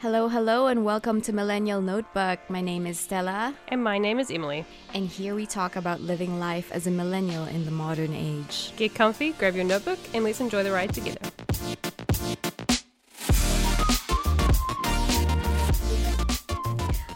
Hello, 0.00 0.28
hello, 0.28 0.66
and 0.68 0.82
welcome 0.82 1.20
to 1.20 1.30
Millennial 1.32 1.82
Notebook. 1.82 2.38
My 2.48 2.62
name 2.62 2.86
is 2.86 2.98
Stella, 2.98 3.54
And 3.68 3.84
my 3.84 3.98
name 3.98 4.18
is 4.18 4.30
Emily. 4.30 4.64
and 4.94 5.06
here 5.06 5.34
we 5.34 5.44
talk 5.44 5.76
about 5.76 6.00
living 6.00 6.40
life 6.40 6.72
as 6.72 6.86
a 6.86 6.90
millennial 6.90 7.44
in 7.44 7.66
the 7.66 7.70
modern 7.70 8.14
age. 8.14 8.72
Get 8.76 8.94
comfy, 8.94 9.32
grab 9.32 9.54
your 9.54 9.64
notebook, 9.64 9.98
and 10.14 10.24
let's 10.24 10.40
enjoy 10.40 10.62
the 10.62 10.72
ride 10.72 10.94
together. 10.94 11.20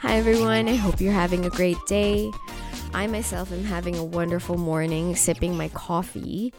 Hi, 0.03 0.17
everyone. 0.17 0.69
I 0.69 0.75
hope 0.75 1.01
you're 1.01 1.13
having 1.13 1.47
a 1.47 1.51
great 1.51 1.79
day. 1.87 2.31
I 2.93 3.07
myself 3.07 3.51
am 3.51 3.65
having 3.65 3.97
a 3.97 4.05
wonderful 4.05 4.59
morning 4.59 5.17
sipping 5.17 5.57
my 5.57 5.69
coffee. 5.69 6.53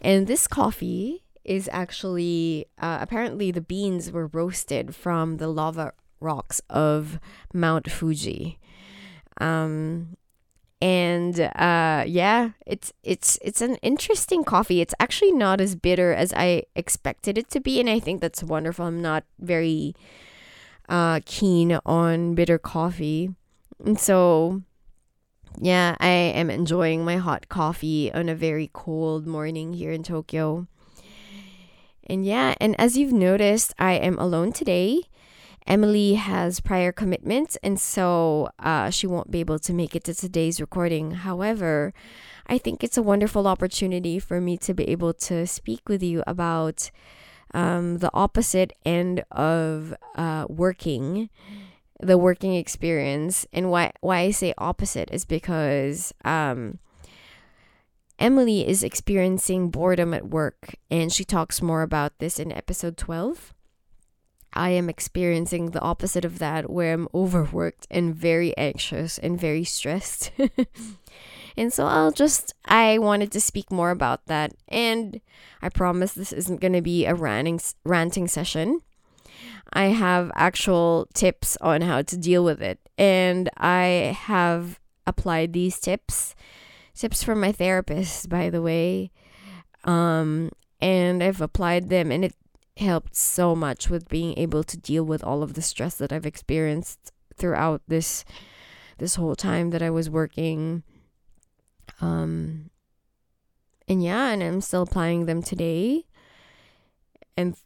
And 0.00 0.26
this 0.26 0.48
coffee 0.48 1.22
is 1.44 1.68
actually, 1.72 2.66
uh, 2.78 2.98
apparently, 3.00 3.50
the 3.50 3.60
beans 3.60 4.10
were 4.10 4.26
roasted 4.28 4.94
from 4.94 5.36
the 5.38 5.48
lava 5.48 5.92
rocks 6.20 6.60
of 6.70 7.18
Mount 7.52 7.90
Fuji. 7.90 8.58
Um, 9.40 10.16
and 10.80 11.38
uh, 11.38 12.04
yeah, 12.06 12.50
it's 12.66 12.92
it's 13.04 13.38
it's 13.40 13.60
an 13.60 13.76
interesting 13.76 14.42
coffee. 14.42 14.80
It's 14.80 14.94
actually 14.98 15.30
not 15.30 15.60
as 15.60 15.76
bitter 15.76 16.12
as 16.12 16.32
I 16.34 16.64
expected 16.74 17.38
it 17.38 17.48
to 17.50 17.60
be, 17.60 17.78
and 17.78 17.88
I 17.88 18.00
think 18.00 18.20
that's 18.20 18.42
wonderful. 18.42 18.86
I'm 18.86 19.00
not 19.00 19.22
very 19.38 19.94
uh, 20.88 21.20
keen 21.24 21.78
on 21.86 22.34
bitter 22.34 22.58
coffee. 22.58 23.30
And 23.84 23.98
so, 23.98 24.62
yeah, 25.60 25.96
I 26.00 26.08
am 26.08 26.50
enjoying 26.50 27.04
my 27.04 27.16
hot 27.16 27.48
coffee 27.48 28.12
on 28.12 28.28
a 28.28 28.34
very 28.34 28.68
cold 28.72 29.26
morning 29.26 29.74
here 29.74 29.92
in 29.92 30.02
Tokyo. 30.02 30.66
And 32.06 32.24
yeah, 32.24 32.54
and 32.60 32.78
as 32.80 32.96
you've 32.96 33.12
noticed, 33.12 33.74
I 33.78 33.94
am 33.94 34.18
alone 34.18 34.52
today. 34.52 35.02
Emily 35.66 36.14
has 36.14 36.60
prior 36.60 36.90
commitments, 36.90 37.56
and 37.62 37.78
so 37.78 38.50
uh, 38.58 38.90
she 38.90 39.06
won't 39.06 39.30
be 39.30 39.40
able 39.40 39.60
to 39.60 39.72
make 39.72 39.94
it 39.94 40.04
to 40.04 40.14
today's 40.14 40.60
recording. 40.60 41.12
However, 41.12 41.94
I 42.46 42.58
think 42.58 42.82
it's 42.82 42.96
a 42.96 43.02
wonderful 43.02 43.46
opportunity 43.46 44.18
for 44.18 44.40
me 44.40 44.56
to 44.58 44.74
be 44.74 44.88
able 44.88 45.14
to 45.14 45.46
speak 45.46 45.88
with 45.88 46.02
you 46.02 46.24
about 46.26 46.90
um, 47.54 47.98
the 47.98 48.10
opposite 48.12 48.72
end 48.84 49.24
of 49.30 49.94
uh, 50.16 50.46
working, 50.48 51.30
the 52.00 52.18
working 52.18 52.54
experience. 52.54 53.46
And 53.52 53.70
why 53.70 53.92
why 54.00 54.18
I 54.18 54.30
say 54.32 54.54
opposite 54.58 55.10
is 55.12 55.24
because 55.24 56.12
um, 56.24 56.78
Emily 58.22 58.64
is 58.64 58.84
experiencing 58.84 59.68
boredom 59.68 60.14
at 60.14 60.28
work, 60.28 60.76
and 60.88 61.12
she 61.12 61.24
talks 61.24 61.60
more 61.60 61.82
about 61.82 62.20
this 62.20 62.38
in 62.38 62.52
episode 62.52 62.96
twelve. 62.96 63.52
I 64.52 64.70
am 64.70 64.88
experiencing 64.88 65.70
the 65.70 65.80
opposite 65.80 66.24
of 66.24 66.38
that, 66.38 66.70
where 66.70 66.94
I'm 66.94 67.08
overworked 67.12 67.88
and 67.90 68.14
very 68.14 68.56
anxious 68.56 69.18
and 69.18 69.40
very 69.40 69.64
stressed. 69.64 70.30
and 71.56 71.72
so 71.72 71.86
I'll 71.86 72.12
just, 72.12 72.54
I 72.64 72.98
wanted 72.98 73.32
to 73.32 73.40
speak 73.40 73.72
more 73.72 73.90
about 73.90 74.26
that. 74.26 74.52
And 74.68 75.20
I 75.60 75.68
promise 75.68 76.12
this 76.12 76.32
isn't 76.32 76.60
going 76.60 76.74
to 76.74 76.80
be 76.80 77.06
a 77.06 77.16
ranting, 77.16 77.58
ranting 77.84 78.28
session. 78.28 78.82
I 79.72 79.86
have 79.86 80.30
actual 80.36 81.08
tips 81.12 81.56
on 81.60 81.80
how 81.80 82.02
to 82.02 82.16
deal 82.16 82.44
with 82.44 82.62
it. 82.62 82.78
And 82.96 83.50
I 83.56 84.16
have 84.20 84.78
applied 85.08 85.54
these 85.54 85.80
tips, 85.80 86.36
tips 86.94 87.22
from 87.22 87.40
my 87.40 87.52
therapist, 87.52 88.28
by 88.28 88.50
the 88.50 88.62
way. 88.62 89.10
Um, 89.84 90.50
and 90.80 91.22
I've 91.22 91.40
applied 91.40 91.88
them, 91.88 92.10
and 92.10 92.24
it 92.24 92.34
helped 92.76 93.16
so 93.16 93.54
much 93.54 93.90
with 93.90 94.08
being 94.08 94.38
able 94.38 94.64
to 94.64 94.76
deal 94.76 95.04
with 95.04 95.22
all 95.22 95.42
of 95.42 95.54
the 95.54 95.62
stress 95.62 95.96
that 95.96 96.12
I've 96.12 96.26
experienced 96.26 97.12
throughout 97.36 97.82
this 97.88 98.24
this 98.98 99.16
whole 99.16 99.34
time 99.34 99.70
that 99.70 99.82
I 99.82 99.90
was 99.90 100.08
working. 100.08 100.82
Um 102.00 102.70
and 103.88 104.02
yeah, 104.02 104.30
and 104.30 104.42
I'm 104.42 104.60
still 104.60 104.82
applying 104.82 105.26
them 105.26 105.42
today. 105.42 106.06
And 107.36 107.56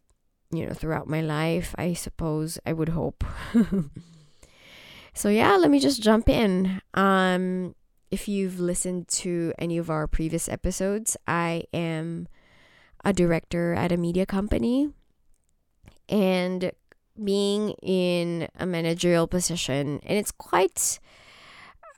you 0.50 0.66
know, 0.66 0.72
throughout 0.72 1.08
my 1.08 1.20
life, 1.20 1.74
I 1.76 1.92
suppose 1.92 2.58
I 2.64 2.72
would 2.72 2.90
hope. 2.90 3.24
so 5.14 5.28
yeah, 5.28 5.56
let 5.56 5.70
me 5.70 5.78
just 5.78 6.02
jump 6.02 6.28
in. 6.28 6.80
Um 6.94 7.74
if 8.10 8.28
you've 8.28 8.60
listened 8.60 9.08
to 9.08 9.52
any 9.58 9.78
of 9.78 9.90
our 9.90 10.06
previous 10.06 10.48
episodes, 10.48 11.16
I 11.26 11.64
am 11.72 12.28
a 13.04 13.12
director 13.12 13.74
at 13.74 13.92
a 13.92 13.96
media 13.96 14.26
company. 14.26 14.90
And 16.08 16.72
being 17.22 17.70
in 17.82 18.48
a 18.58 18.66
managerial 18.66 19.26
position 19.26 20.00
and 20.04 20.18
it's 20.18 20.30
quite 20.30 20.98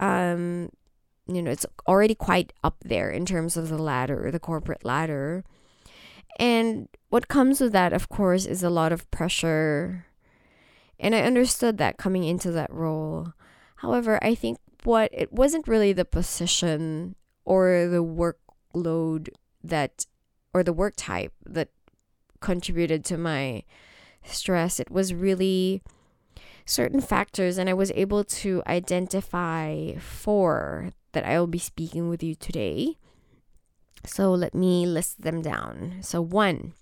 um 0.00 0.70
you 1.26 1.42
know 1.42 1.50
it's 1.50 1.66
already 1.88 2.14
quite 2.14 2.52
up 2.62 2.76
there 2.84 3.10
in 3.10 3.26
terms 3.26 3.56
of 3.56 3.68
the 3.68 3.78
ladder 3.78 4.30
the 4.30 4.38
corporate 4.38 4.84
ladder. 4.84 5.44
And 6.38 6.88
what 7.08 7.26
comes 7.28 7.60
with 7.60 7.72
that 7.72 7.92
of 7.92 8.08
course 8.08 8.46
is 8.46 8.62
a 8.62 8.70
lot 8.70 8.92
of 8.92 9.10
pressure. 9.10 10.06
And 11.00 11.14
i 11.14 11.22
understood 11.22 11.78
that 11.78 11.98
coming 11.98 12.24
into 12.24 12.50
that 12.52 12.72
role. 12.72 13.32
However 13.76 14.18
i 14.22 14.34
think 14.34 14.58
what 14.84 15.10
it 15.12 15.32
wasn't 15.32 15.68
really 15.68 15.92
the 15.92 16.04
position 16.04 17.14
or 17.44 17.86
the 17.86 18.04
workload 18.04 19.28
that 19.62 20.06
or 20.54 20.62
the 20.62 20.72
work 20.72 20.94
type 20.96 21.32
that 21.44 21.68
contributed 22.40 23.04
to 23.04 23.18
my 23.18 23.64
stress. 24.24 24.80
It 24.80 24.90
was 24.90 25.14
really 25.14 25.82
certain 26.64 27.00
factors, 27.00 27.58
and 27.58 27.68
I 27.68 27.74
was 27.74 27.90
able 27.92 28.24
to 28.24 28.62
identify 28.66 29.96
four 29.96 30.90
that 31.12 31.24
I 31.24 31.38
will 31.38 31.46
be 31.46 31.58
speaking 31.58 32.08
with 32.08 32.22
you 32.22 32.34
today. 32.34 32.98
So 34.04 34.32
let 34.32 34.54
me 34.54 34.86
list 34.86 35.22
them 35.22 35.42
down. 35.42 35.98
So, 36.02 36.20
one, 36.20 36.74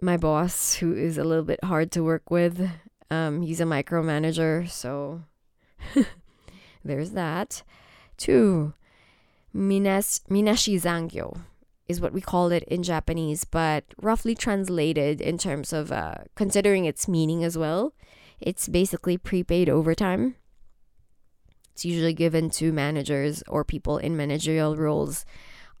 my 0.00 0.16
boss, 0.16 0.74
who 0.76 0.94
is 0.94 1.18
a 1.18 1.24
little 1.24 1.44
bit 1.44 1.62
hard 1.62 1.92
to 1.92 2.02
work 2.02 2.30
with, 2.30 2.70
um, 3.10 3.42
he's 3.42 3.60
a 3.60 3.64
micromanager, 3.64 4.68
so 4.68 5.22
there's 6.84 7.12
that. 7.12 7.62
Two, 8.16 8.74
minashi, 9.54 10.80
zangyo 10.80 11.40
is 11.88 12.00
what 12.00 12.12
we 12.12 12.20
call 12.20 12.52
it 12.52 12.62
in 12.64 12.82
Japanese, 12.82 13.44
but 13.44 13.84
roughly 14.00 14.34
translated 14.34 15.20
in 15.20 15.36
terms 15.36 15.72
of 15.72 15.90
uh, 15.90 16.14
considering 16.36 16.84
its 16.84 17.08
meaning 17.08 17.42
as 17.42 17.58
well, 17.58 17.92
it's 18.40 18.68
basically 18.68 19.18
prepaid 19.18 19.68
overtime. 19.68 20.36
It's 21.72 21.84
usually 21.84 22.14
given 22.14 22.50
to 22.50 22.72
managers 22.72 23.42
or 23.48 23.64
people 23.64 23.98
in 23.98 24.16
managerial 24.16 24.76
roles 24.76 25.24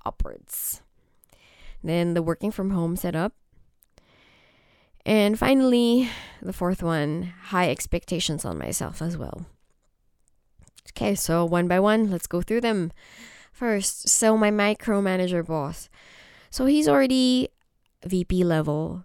upwards. 0.04 0.82
Then 1.82 2.14
the 2.14 2.22
working 2.22 2.50
from 2.50 2.70
home 2.70 2.96
setup. 2.96 3.32
And 5.06 5.38
finally, 5.38 6.10
the 6.42 6.52
fourth 6.52 6.82
one 6.82 7.32
high 7.44 7.70
expectations 7.70 8.44
on 8.44 8.58
myself 8.58 9.00
as 9.00 9.16
well. 9.16 9.46
Okay, 10.88 11.14
so 11.14 11.44
one 11.44 11.68
by 11.68 11.80
one, 11.80 12.10
let's 12.10 12.26
go 12.26 12.42
through 12.42 12.62
them. 12.62 12.92
First, 13.52 14.08
so 14.08 14.36
my 14.36 14.50
micromanager 14.50 15.46
boss. 15.46 15.88
So 16.50 16.66
he's 16.66 16.88
already 16.88 17.48
VP 18.04 18.44
level, 18.44 19.04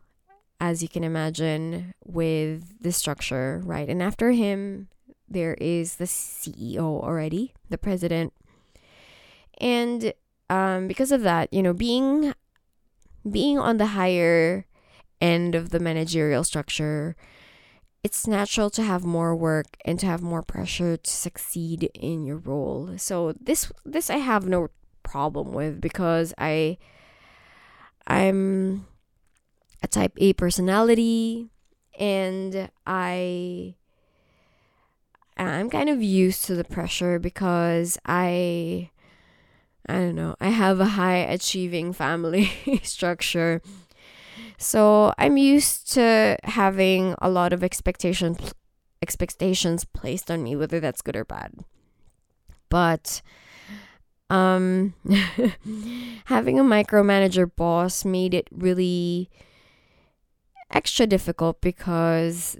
as 0.59 0.81
you 0.81 0.90
can 0.90 1.03
imagine, 1.03 1.94
with 2.03 2.81
the 2.81 2.91
structure, 2.91 3.62
right? 3.66 3.88
And 3.88 4.02
after 4.02 4.31
him, 4.31 4.88
there 5.28 5.56
is 5.56 5.96
the 5.96 6.06
CEO 6.06 7.03
already, 7.03 7.53
the 7.69 7.78
president. 7.78 8.34
And 9.59 10.14
um, 10.50 10.88
because 10.88 11.12
of 11.12 11.22
that, 11.22 11.53
you 11.53 11.62
know, 11.62 11.74
being 11.74 12.34
being 13.30 13.58
on 13.58 13.78
the 13.78 13.88
higher 13.88 14.66
end 15.19 15.56
of 15.56 15.72
the 15.72 15.80
managerial 15.80 16.44
structure, 16.44 17.16
it's 18.05 18.28
natural 18.28 18.69
to 18.69 18.84
have 18.84 19.03
more 19.03 19.35
work 19.35 19.66
and 19.84 19.99
to 19.99 20.05
have 20.05 20.22
more 20.22 20.43
pressure 20.43 20.96
to 20.96 21.09
succeed 21.09 21.90
in 21.96 22.23
your 22.23 22.37
role. 22.37 22.91
So 22.97 23.34
this 23.41 23.72
this 23.84 24.11
I 24.11 24.17
have 24.17 24.47
no 24.47 24.67
problem 25.02 25.53
with 25.53 25.81
because 25.81 26.31
I 26.37 26.78
I'm 28.05 28.85
a 29.81 29.87
type 29.87 30.13
A 30.17 30.34
personality 30.34 31.49
and 31.97 32.69
I 32.85 33.73
I'm 35.35 35.72
kind 35.72 35.90
of 35.90 36.03
used 36.03 36.46
to 36.46 36.53
the 36.53 36.63
pressure 36.63 37.17
because 37.17 37.97
I 38.05 38.91
I 39.90 39.93
don't 39.93 40.13
know, 40.13 40.35
I 40.40 40.49
have 40.49 40.79
a 40.79 40.93
high 40.93 41.25
achieving 41.25 41.91
family 41.91 42.51
structure. 42.84 43.63
So 44.57 45.13
I'm 45.17 45.37
used 45.37 45.91
to 45.93 46.37
having 46.43 47.16
a 47.22 47.29
lot 47.29 47.53
of 47.53 47.63
expectations 47.63 48.53
expectations 49.02 49.85
placed 49.85 50.31
on 50.31 50.41
me, 50.43 50.55
whether 50.55 50.79
that's 50.79 51.02
good 51.02 51.16
or 51.16 51.25
bad. 51.25 51.53
But 52.69 53.22
um 54.29 54.96
having 56.25 56.59
a 56.59 56.63
micromanager 56.63 57.49
boss 57.55 58.03
made 58.03 58.34
it 58.34 58.47
really 58.52 59.29
extra 60.72 61.05
difficult 61.05 61.61
because 61.61 62.58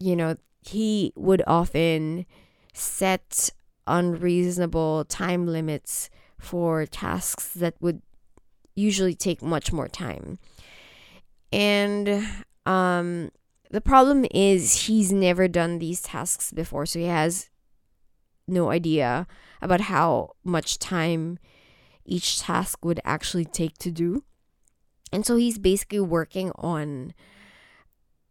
you 0.00 0.16
know 0.16 0.36
he 0.60 1.12
would 1.16 1.42
often 1.46 2.26
set 2.72 3.50
unreasonable 3.86 5.04
time 5.04 5.46
limits 5.46 6.10
for 6.38 6.84
tasks 6.86 7.54
that 7.54 7.74
would 7.80 8.02
usually 8.78 9.14
take 9.14 9.42
much 9.42 9.72
more 9.72 9.88
time. 9.88 10.38
And 11.52 12.26
um, 12.66 13.30
the 13.70 13.80
problem 13.80 14.26
is 14.30 14.86
he's 14.86 15.12
never 15.12 15.48
done 15.48 15.78
these 15.78 16.00
tasks 16.00 16.52
before, 16.52 16.86
so 16.86 16.98
he 16.98 17.06
has 17.06 17.50
no 18.46 18.70
idea 18.70 19.26
about 19.60 19.82
how 19.82 20.30
much 20.44 20.78
time 20.78 21.38
each 22.04 22.40
task 22.40 22.84
would 22.84 23.00
actually 23.04 23.44
take 23.44 23.76
to 23.78 23.90
do. 23.90 24.24
And 25.12 25.26
so 25.26 25.36
he's 25.36 25.58
basically 25.58 26.00
working 26.00 26.52
on 26.56 27.14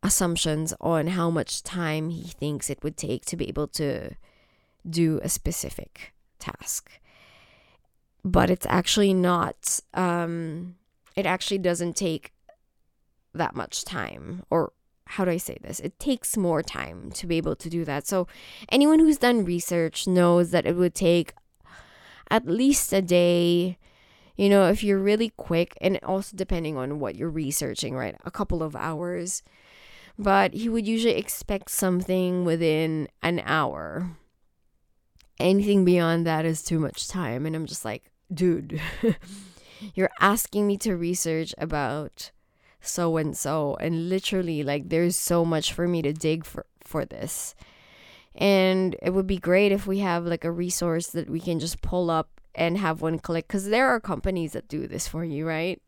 assumptions 0.04 0.74
on 0.80 1.08
how 1.08 1.30
much 1.30 1.64
time 1.64 2.10
he 2.10 2.24
thinks 2.24 2.70
it 2.70 2.84
would 2.84 2.98
take 2.98 3.26
to 3.26 3.36
be 3.36 3.48
able 3.50 3.68
to 3.68 4.16
do 4.88 5.20
a 5.24 5.30
specific 5.30 6.14
task. 6.40 7.00
But 8.24 8.50
it's 8.50 8.66
actually 8.70 9.14
not, 9.14 9.80
um, 9.94 10.76
it 11.16 11.26
actually 11.26 11.60
doesn't 11.60 11.96
take 11.96 12.34
that 13.34 13.56
much 13.56 13.86
time. 13.86 14.44
Or 14.50 14.74
how 15.06 15.26
do 15.26 15.32
I 15.32 15.38
say 15.38 15.58
this? 15.62 15.80
It 15.80 16.00
takes 16.00 16.38
more 16.38 16.62
time 16.62 17.12
to 17.12 17.28
be 17.28 17.38
able 17.38 17.56
to 17.56 17.70
do 17.70 17.86
that. 17.86 18.08
So, 18.08 18.28
anyone 18.70 19.00
who's 19.00 19.18
done 19.18 19.46
research 19.46 20.08
knows 20.08 20.52
that 20.52 20.66
it 20.66 20.76
would 20.76 20.96
take 20.96 21.34
at 22.30 22.46
least 22.46 22.94
a 22.94 23.02
day. 23.02 23.78
You 24.36 24.50
know, 24.50 24.68
if 24.68 24.84
you're 24.84 25.00
really 25.00 25.32
quick, 25.36 25.76
and 25.82 26.00
also 26.04 26.36
depending 26.36 26.78
on 26.78 27.00
what 27.00 27.16
you're 27.16 27.30
researching, 27.30 27.96
right? 27.96 28.16
A 28.24 28.32
couple 28.32 28.62
of 28.62 28.76
hours. 28.76 29.42
But 30.20 30.54
he 30.54 30.70
would 30.70 30.88
usually 30.88 31.16
expect 31.16 31.72
something 31.72 32.44
within 32.44 33.08
an 33.22 33.42
hour 33.46 34.18
anything 35.40 35.86
beyond 35.86 36.26
that 36.26 36.46
is 36.46 36.62
too 36.62 36.80
much 36.80 37.08
time. 37.08 37.46
And 37.46 37.56
I'm 37.56 37.66
just 37.66 37.86
like, 37.86 38.12
dude, 38.34 38.82
you're 39.96 40.10
asking 40.20 40.68
me 40.68 40.78
to 40.78 40.96
research 40.96 41.54
about 41.58 42.32
so 42.82 43.18
and 43.18 43.36
so. 43.36 43.76
And 43.80 44.10
literally, 44.10 44.64
like, 44.64 44.90
there's 44.90 45.16
so 45.16 45.46
much 45.46 45.74
for 45.74 45.88
me 45.88 46.02
to 46.02 46.14
dig 46.14 46.46
for, 46.46 46.66
for 46.82 47.06
this. 47.06 47.56
And 48.36 48.96
it 49.02 49.12
would 49.12 49.28
be 49.28 49.38
great 49.38 49.72
if 49.72 49.88
we 49.88 50.00
have 50.00 50.26
like 50.26 50.46
a 50.46 50.52
resource 50.52 51.08
that 51.08 51.30
we 51.30 51.40
can 51.40 51.60
just 51.60 51.82
pull 51.82 52.12
up 52.12 52.30
and 52.54 52.78
have 52.78 53.02
one 53.02 53.20
click 53.20 53.48
because 53.48 53.70
there 53.70 53.88
are 53.88 54.00
companies 54.00 54.54
that 54.54 54.68
do 54.68 54.88
this 54.88 55.08
for 55.08 55.24
you, 55.24 55.48
right? 55.48 55.82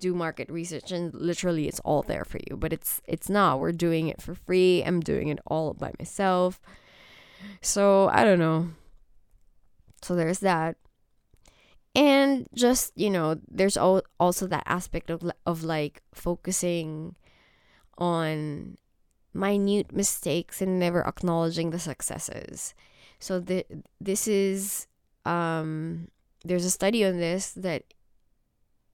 do 0.00 0.14
market 0.14 0.48
research 0.50 0.92
and 0.92 1.12
literally 1.14 1.66
it's 1.66 1.80
all 1.80 2.02
there 2.02 2.24
for 2.24 2.38
you 2.48 2.56
but 2.56 2.72
it's 2.72 3.00
it's 3.06 3.28
not 3.28 3.58
we're 3.58 3.72
doing 3.72 4.08
it 4.08 4.22
for 4.22 4.34
free 4.34 4.82
i'm 4.84 5.00
doing 5.00 5.28
it 5.28 5.38
all 5.46 5.74
by 5.74 5.92
myself 5.98 6.60
so 7.60 8.08
i 8.12 8.24
don't 8.24 8.38
know 8.38 8.70
so 10.02 10.14
there's 10.14 10.40
that. 10.40 10.76
And 11.94 12.46
just, 12.54 12.92
you 12.96 13.10
know, 13.10 13.40
there's 13.48 13.76
also 13.76 14.46
that 14.46 14.62
aspect 14.66 15.10
of 15.10 15.28
of 15.46 15.64
like 15.64 16.02
focusing 16.12 17.16
on 17.96 18.76
minute 19.34 19.92
mistakes 19.92 20.62
and 20.62 20.78
never 20.78 21.06
acknowledging 21.06 21.70
the 21.70 21.78
successes. 21.78 22.74
So 23.18 23.40
the, 23.40 23.64
this 24.00 24.28
is 24.28 24.86
um 25.24 26.08
there's 26.44 26.64
a 26.64 26.70
study 26.70 27.04
on 27.04 27.18
this 27.18 27.50
that 27.52 27.82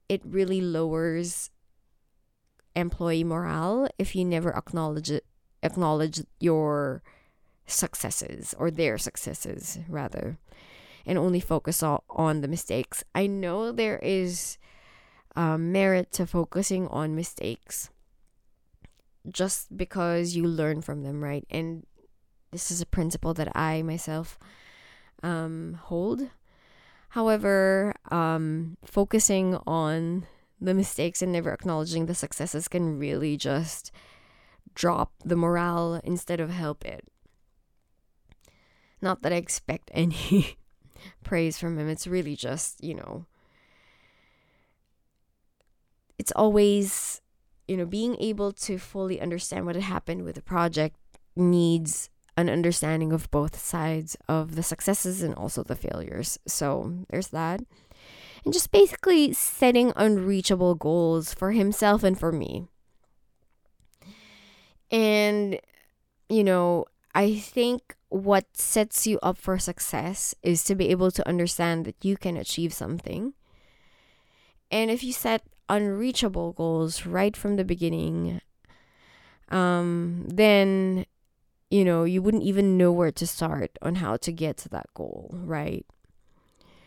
it 0.08 0.22
really 0.24 0.60
lowers 0.60 1.50
employee 2.74 3.24
morale 3.24 3.88
if 3.98 4.16
you 4.16 4.24
never 4.24 4.56
acknowledge 4.56 5.10
it, 5.10 5.24
acknowledge 5.62 6.22
your 6.40 7.02
successes 7.66 8.54
or 8.58 8.70
their 8.70 8.98
successes 8.98 9.78
rather 9.88 10.38
and 11.06 11.18
only 11.18 11.40
focus 11.40 11.82
on 11.82 12.40
the 12.40 12.48
mistakes. 12.48 13.04
I 13.14 13.26
know 13.26 13.72
there 13.72 13.98
is 13.98 14.58
um, 15.36 15.72
merit 15.72 16.12
to 16.12 16.26
focusing 16.26 16.88
on 16.88 17.14
mistakes 17.14 17.90
just 19.30 19.76
because 19.76 20.36
you 20.36 20.46
learn 20.46 20.82
from 20.82 21.02
them, 21.02 21.22
right? 21.22 21.46
And 21.50 21.86
this 22.52 22.70
is 22.70 22.80
a 22.80 22.86
principle 22.86 23.34
that 23.34 23.54
I 23.56 23.82
myself 23.82 24.38
um, 25.22 25.78
hold. 25.84 26.28
However, 27.10 27.94
um, 28.10 28.76
focusing 28.84 29.56
on 29.66 30.26
the 30.60 30.74
mistakes 30.74 31.22
and 31.22 31.32
never 31.32 31.52
acknowledging 31.52 32.06
the 32.06 32.14
successes 32.14 32.68
can 32.68 32.98
really 32.98 33.36
just 33.36 33.90
drop 34.74 35.12
the 35.24 35.36
morale 35.36 36.00
instead 36.04 36.40
of 36.40 36.50
help 36.50 36.84
it. 36.84 37.06
Not 39.00 39.22
that 39.22 39.32
I 39.32 39.36
expect 39.36 39.90
any 39.94 40.56
praise 41.22 41.58
from 41.58 41.78
him. 41.78 41.88
It's 41.88 42.06
really 42.06 42.36
just, 42.36 42.82
you 42.82 42.94
know, 42.94 43.26
it's 46.18 46.32
always, 46.32 47.20
you 47.66 47.76
know, 47.76 47.86
being 47.86 48.16
able 48.20 48.52
to 48.52 48.78
fully 48.78 49.20
understand 49.20 49.66
what 49.66 49.74
had 49.74 49.84
happened 49.84 50.24
with 50.24 50.36
the 50.36 50.42
project 50.42 50.96
needs 51.36 52.10
an 52.36 52.48
understanding 52.48 53.12
of 53.12 53.30
both 53.30 53.58
sides 53.58 54.16
of 54.28 54.56
the 54.56 54.62
successes 54.62 55.22
and 55.22 55.34
also 55.34 55.62
the 55.62 55.76
failures. 55.76 56.38
So 56.46 57.04
there's 57.08 57.28
that. 57.28 57.60
And 58.44 58.52
just 58.52 58.70
basically 58.70 59.32
setting 59.32 59.92
unreachable 59.96 60.74
goals 60.74 61.32
for 61.32 61.52
himself 61.52 62.02
and 62.02 62.18
for 62.18 62.32
me. 62.32 62.66
And, 64.90 65.58
you 66.28 66.44
know, 66.44 66.86
I 67.14 67.36
think 67.36 67.96
what 68.14 68.56
sets 68.56 69.08
you 69.08 69.19
up 69.25 69.37
for 69.37 69.58
success 69.58 70.37
is 70.40 70.62
to 70.62 70.76
be 70.76 70.88
able 70.90 71.11
to 71.11 71.26
understand 71.26 71.84
that 71.84 71.96
you 72.05 72.16
can 72.16 72.37
achieve 72.37 72.72
something. 72.72 73.34
And 74.70 74.88
if 74.88 75.02
you 75.02 75.12
set 75.12 75.43
unreachable 75.69 76.52
goals 76.52 77.06
right 77.06 77.37
from 77.37 77.56
the 77.56 77.64
beginning, 77.64 78.40
um, 79.49 80.26
then 80.28 81.06
you 81.70 81.84
know 81.84 82.05
you 82.05 82.22
wouldn't 82.22 82.44
even 82.44 82.78
know 82.78 82.93
where 82.93 83.11
to 83.11 83.26
start 83.26 83.76
on 83.82 83.96
how 83.96 84.16
to 84.19 84.31
get 84.31 84.58
to 84.58 84.69
that 84.69 84.87
goal, 84.94 85.34
right? 85.43 85.84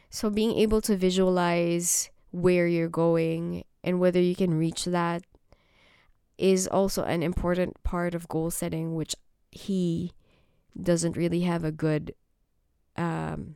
So 0.10 0.30
being 0.30 0.56
able 0.58 0.80
to 0.84 0.96
visualize 0.96 2.10
where 2.32 2.68
you're 2.68 2.88
going 2.88 3.66
and 3.84 4.00
whether 4.00 4.22
you 4.22 4.34
can 4.36 4.54
reach 4.54 4.86
that 4.86 5.24
is 6.38 6.68
also 6.68 7.04
an 7.04 7.22
important 7.22 7.84
part 7.84 8.16
of 8.16 8.30
goal 8.30 8.50
setting, 8.50 8.96
which 8.96 9.14
he 9.52 10.14
doesn't 10.84 11.18
really 11.18 11.42
have 11.42 11.64
a 11.64 11.72
good 11.72 12.14
um 12.96 13.56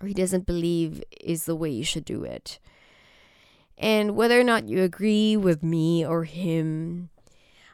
or 0.00 0.08
he 0.08 0.14
doesn't 0.14 0.46
believe 0.46 1.02
is 1.20 1.44
the 1.44 1.56
way 1.56 1.70
you 1.70 1.84
should 1.84 2.04
do 2.04 2.22
it. 2.22 2.58
And 3.76 4.16
whether 4.16 4.38
or 4.38 4.44
not 4.44 4.68
you 4.68 4.82
agree 4.82 5.36
with 5.36 5.62
me 5.62 6.04
or 6.04 6.24
him, 6.24 7.10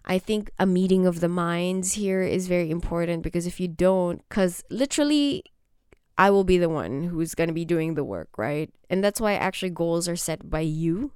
I 0.05 0.19
think 0.19 0.51
a 0.59 0.67
meeting 0.67 1.07
of 1.07 1.21
the 1.21 1.29
minds 1.29 1.95
here 1.95 2.23
is 2.23 2.47
very 2.47 2.71
important 2.71 3.23
because 3.23 3.47
if 3.47 3.59
you 3.59 3.69
don't, 3.69 4.27
because 4.29 4.63
literally, 4.71 5.45
I 6.17 6.31
will 6.31 6.45
be 6.45 6.59
the 6.59 6.69
one 6.69 7.05
who's 7.05 7.35
going 7.35 7.49
to 7.49 7.55
be 7.55 7.65
doing 7.65 7.95
the 7.95 8.05
work, 8.05 8.37
right? 8.37 8.71
And 8.91 9.03
that's 9.03 9.21
why 9.21 9.35
actually 9.35 9.71
goals 9.71 10.09
are 10.09 10.17
set 10.17 10.49
by 10.49 10.61
you. 10.61 11.13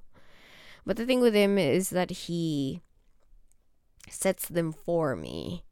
But 0.85 0.97
the 0.97 1.05
thing 1.05 1.21
with 1.21 1.35
him 1.35 1.59
is 1.59 1.91
that 1.91 2.11
he 2.11 2.81
sets 4.09 4.49
them 4.49 4.73
for 4.73 5.15
me. 5.15 5.65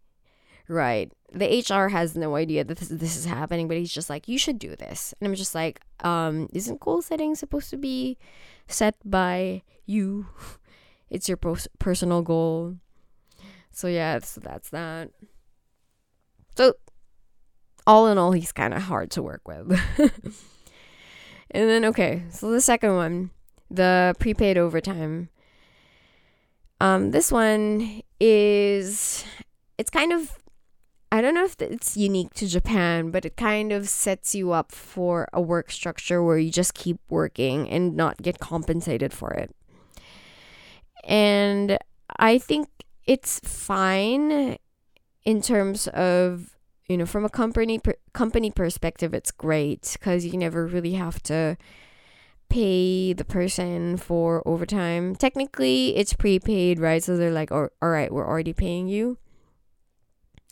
Right. 0.68 1.12
The 1.32 1.64
HR 1.68 1.88
has 1.88 2.16
no 2.16 2.36
idea 2.36 2.64
that 2.64 2.78
this, 2.78 2.88
this 2.88 3.16
is 3.16 3.24
happening, 3.24 3.68
but 3.68 3.76
he's 3.76 3.92
just 3.92 4.10
like, 4.10 4.28
you 4.28 4.38
should 4.38 4.58
do 4.58 4.74
this. 4.74 5.14
And 5.20 5.28
I'm 5.28 5.34
just 5.34 5.54
like, 5.54 5.80
um, 6.00 6.48
isn't 6.52 6.80
goal 6.80 7.02
setting 7.02 7.34
supposed 7.34 7.70
to 7.70 7.76
be 7.76 8.16
set 8.66 8.96
by 9.04 9.62
you? 9.84 10.26
It's 11.08 11.28
your 11.28 11.36
pos- 11.36 11.68
personal 11.78 12.22
goal. 12.22 12.76
So 13.70 13.86
yeah, 13.86 14.18
so 14.20 14.40
that's 14.40 14.70
that. 14.70 15.10
So 16.56 16.74
all 17.86 18.08
in 18.08 18.18
all, 18.18 18.32
he's 18.32 18.52
kind 18.52 18.74
of 18.74 18.82
hard 18.82 19.10
to 19.12 19.22
work 19.22 19.46
with. 19.46 19.70
and 21.50 21.70
then 21.70 21.84
okay, 21.84 22.24
so 22.30 22.50
the 22.50 22.60
second 22.60 22.96
one, 22.96 23.30
the 23.70 24.14
prepaid 24.18 24.58
overtime. 24.58 25.28
Um, 26.80 27.10
this 27.12 27.30
one 27.30 28.02
is 28.18 29.24
it's 29.78 29.90
kind 29.90 30.12
of 30.12 30.36
I 31.16 31.22
don't 31.22 31.32
know 31.32 31.46
if 31.46 31.56
it's 31.62 31.96
unique 31.96 32.34
to 32.34 32.46
Japan, 32.46 33.10
but 33.10 33.24
it 33.24 33.38
kind 33.38 33.72
of 33.72 33.88
sets 33.88 34.34
you 34.34 34.52
up 34.52 34.70
for 34.70 35.26
a 35.32 35.40
work 35.40 35.70
structure 35.70 36.22
where 36.22 36.36
you 36.36 36.50
just 36.50 36.74
keep 36.74 36.98
working 37.08 37.70
and 37.70 37.96
not 37.96 38.20
get 38.20 38.38
compensated 38.38 39.14
for 39.14 39.30
it. 39.30 39.56
And 41.04 41.78
I 42.18 42.36
think 42.36 42.68
it's 43.06 43.40
fine 43.40 44.58
in 45.24 45.40
terms 45.40 45.88
of, 45.88 46.54
you 46.86 46.98
know, 46.98 47.06
from 47.06 47.24
a 47.24 47.30
company 47.30 47.78
per- 47.78 47.96
company 48.12 48.50
perspective, 48.50 49.14
it's 49.14 49.30
great 49.30 49.96
because 49.98 50.26
you 50.26 50.36
never 50.36 50.66
really 50.66 50.92
have 50.92 51.22
to 51.22 51.56
pay 52.50 53.14
the 53.14 53.24
person 53.24 53.96
for 53.96 54.46
overtime. 54.46 55.16
Technically, 55.16 55.96
it's 55.96 56.12
prepaid, 56.12 56.78
right? 56.78 57.02
So 57.02 57.16
they're 57.16 57.32
like, 57.32 57.50
"All 57.50 57.70
right, 57.80 58.12
we're 58.12 58.28
already 58.28 58.52
paying 58.52 58.86
you, 58.86 59.16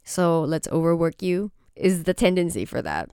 so 0.04 0.42
let's 0.42 0.68
overwork 0.68 1.23
you." 1.23 1.50
Is 1.76 2.04
the 2.04 2.14
tendency 2.14 2.64
for 2.64 2.82
that? 2.82 3.11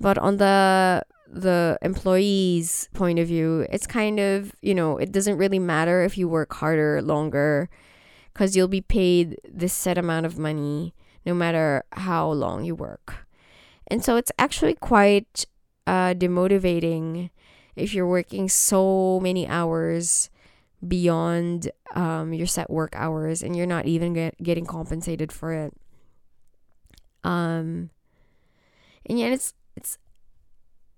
But 0.00 0.18
on 0.18 0.38
the 0.38 1.04
the 1.32 1.78
employee's 1.82 2.88
point 2.92 3.18
of 3.18 3.28
view, 3.28 3.66
it's 3.70 3.86
kind 3.86 4.18
of, 4.18 4.52
you 4.62 4.74
know, 4.74 4.96
it 4.96 5.12
doesn't 5.12 5.36
really 5.36 5.60
matter 5.60 6.02
if 6.02 6.18
you 6.18 6.28
work 6.28 6.52
harder, 6.54 7.00
longer, 7.00 7.68
because 8.32 8.56
you'll 8.56 8.66
be 8.66 8.80
paid 8.80 9.38
this 9.48 9.72
set 9.72 9.96
amount 9.96 10.26
of 10.26 10.38
money 10.38 10.92
no 11.24 11.34
matter 11.34 11.84
how 11.92 12.28
long 12.30 12.64
you 12.64 12.74
work. 12.74 13.26
And 13.86 14.04
so 14.04 14.16
it's 14.16 14.32
actually 14.38 14.74
quite 14.74 15.46
uh, 15.86 16.14
demotivating 16.14 17.30
if 17.76 17.94
you're 17.94 18.08
working 18.08 18.48
so 18.48 19.20
many 19.20 19.46
hours 19.46 20.30
beyond 20.86 21.70
um, 21.94 22.32
your 22.32 22.46
set 22.46 22.70
work 22.70 22.92
hours 22.96 23.42
and 23.42 23.54
you're 23.54 23.66
not 23.66 23.86
even 23.86 24.14
get, 24.14 24.42
getting 24.42 24.66
compensated 24.66 25.30
for 25.30 25.52
it. 25.52 25.74
Um, 27.24 27.90
and 29.06 29.18
yet 29.18 29.32
it's 29.32 29.54
it's 29.76 29.98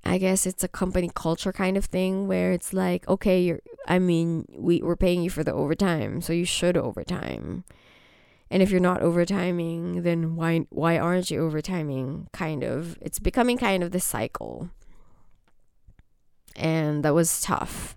I 0.04 0.18
guess 0.18 0.46
it's 0.46 0.64
a 0.64 0.68
company 0.68 1.10
culture 1.14 1.52
kind 1.52 1.76
of 1.76 1.84
thing 1.84 2.26
where 2.26 2.52
it's 2.52 2.72
like, 2.72 3.08
okay, 3.08 3.40
you're 3.40 3.60
I 3.86 3.98
mean, 3.98 4.46
we 4.56 4.82
we're 4.82 4.96
paying 4.96 5.22
you 5.22 5.30
for 5.30 5.44
the 5.44 5.52
overtime, 5.52 6.20
so 6.20 6.32
you 6.32 6.44
should 6.44 6.76
overtime. 6.76 7.64
And 8.50 8.62
if 8.62 8.70
you're 8.70 8.80
not 8.80 9.00
overtiming, 9.00 10.02
then 10.02 10.36
why 10.36 10.66
why 10.70 10.98
aren't 10.98 11.30
you 11.30 11.40
overtiming? 11.40 12.30
Kind 12.32 12.62
of. 12.62 12.98
It's 13.00 13.18
becoming 13.18 13.58
kind 13.58 13.82
of 13.82 13.92
the 13.92 14.00
cycle. 14.00 14.70
And 16.54 17.02
that 17.02 17.14
was 17.14 17.40
tough. 17.40 17.96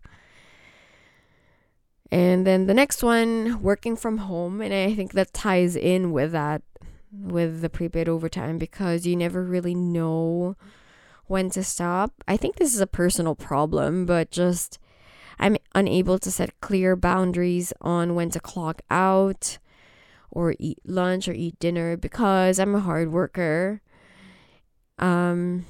And 2.11 2.47
then 2.47 2.67
the 2.67 2.73
next 2.73 3.03
one, 3.03 3.61
working 3.61 3.97
from 3.97 4.19
home, 4.19 4.61
and 4.61 4.73
I 4.73 4.93
think 4.95 5.11
that 5.13 5.33
ties 5.33 5.75
in 5.75 6.13
with 6.13 6.31
that 6.31 6.61
with 7.21 7.61
the 7.61 7.69
prepaid 7.69 8.09
overtime 8.09 8.57
because 8.57 9.05
you 9.05 9.15
never 9.15 9.43
really 9.43 9.75
know 9.75 10.55
when 11.27 11.49
to 11.51 11.63
stop. 11.63 12.13
I 12.27 12.37
think 12.37 12.55
this 12.55 12.73
is 12.73 12.81
a 12.81 12.87
personal 12.87 13.35
problem, 13.35 14.05
but 14.05 14.31
just 14.31 14.79
I'm 15.39 15.57
unable 15.73 16.19
to 16.19 16.31
set 16.31 16.59
clear 16.61 16.95
boundaries 16.95 17.73
on 17.81 18.15
when 18.15 18.29
to 18.31 18.39
clock 18.39 18.81
out 18.89 19.57
or 20.31 20.55
eat 20.59 20.79
lunch 20.85 21.27
or 21.27 21.33
eat 21.33 21.59
dinner 21.59 21.97
because 21.97 22.59
I'm 22.59 22.75
a 22.75 22.79
hard 22.79 23.11
worker. 23.11 23.81
Um 24.99 25.65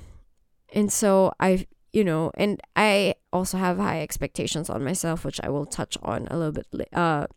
and 0.73 0.91
so 0.91 1.31
I 1.39 1.67
you 1.93 2.03
know, 2.03 2.31
and 2.35 2.59
I 2.75 3.15
also 3.31 3.57
have 3.57 3.77
high 3.77 4.01
expectations 4.01 4.69
on 4.69 4.83
myself 4.83 5.23
which 5.23 5.39
I 5.41 5.49
will 5.49 5.65
touch 5.65 5.97
on 6.03 6.27
a 6.29 6.37
little 6.37 6.51
bit 6.51 6.93
uh 6.93 7.27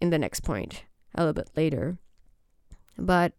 in 0.00 0.10
the 0.10 0.18
next 0.18 0.40
point 0.40 0.84
a 1.14 1.20
little 1.20 1.32
bit 1.32 1.50
later. 1.56 1.98
But 2.98 3.32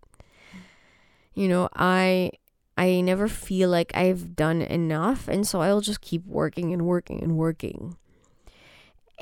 you 1.33 1.47
know, 1.47 1.69
I 1.75 2.31
I 2.77 3.01
never 3.01 3.27
feel 3.27 3.69
like 3.69 3.91
I've 3.95 4.35
done 4.35 4.61
enough, 4.61 5.27
and 5.27 5.47
so 5.47 5.61
I'll 5.61 5.81
just 5.81 6.01
keep 6.01 6.25
working 6.25 6.73
and 6.73 6.85
working 6.85 7.21
and 7.21 7.37
working. 7.37 7.97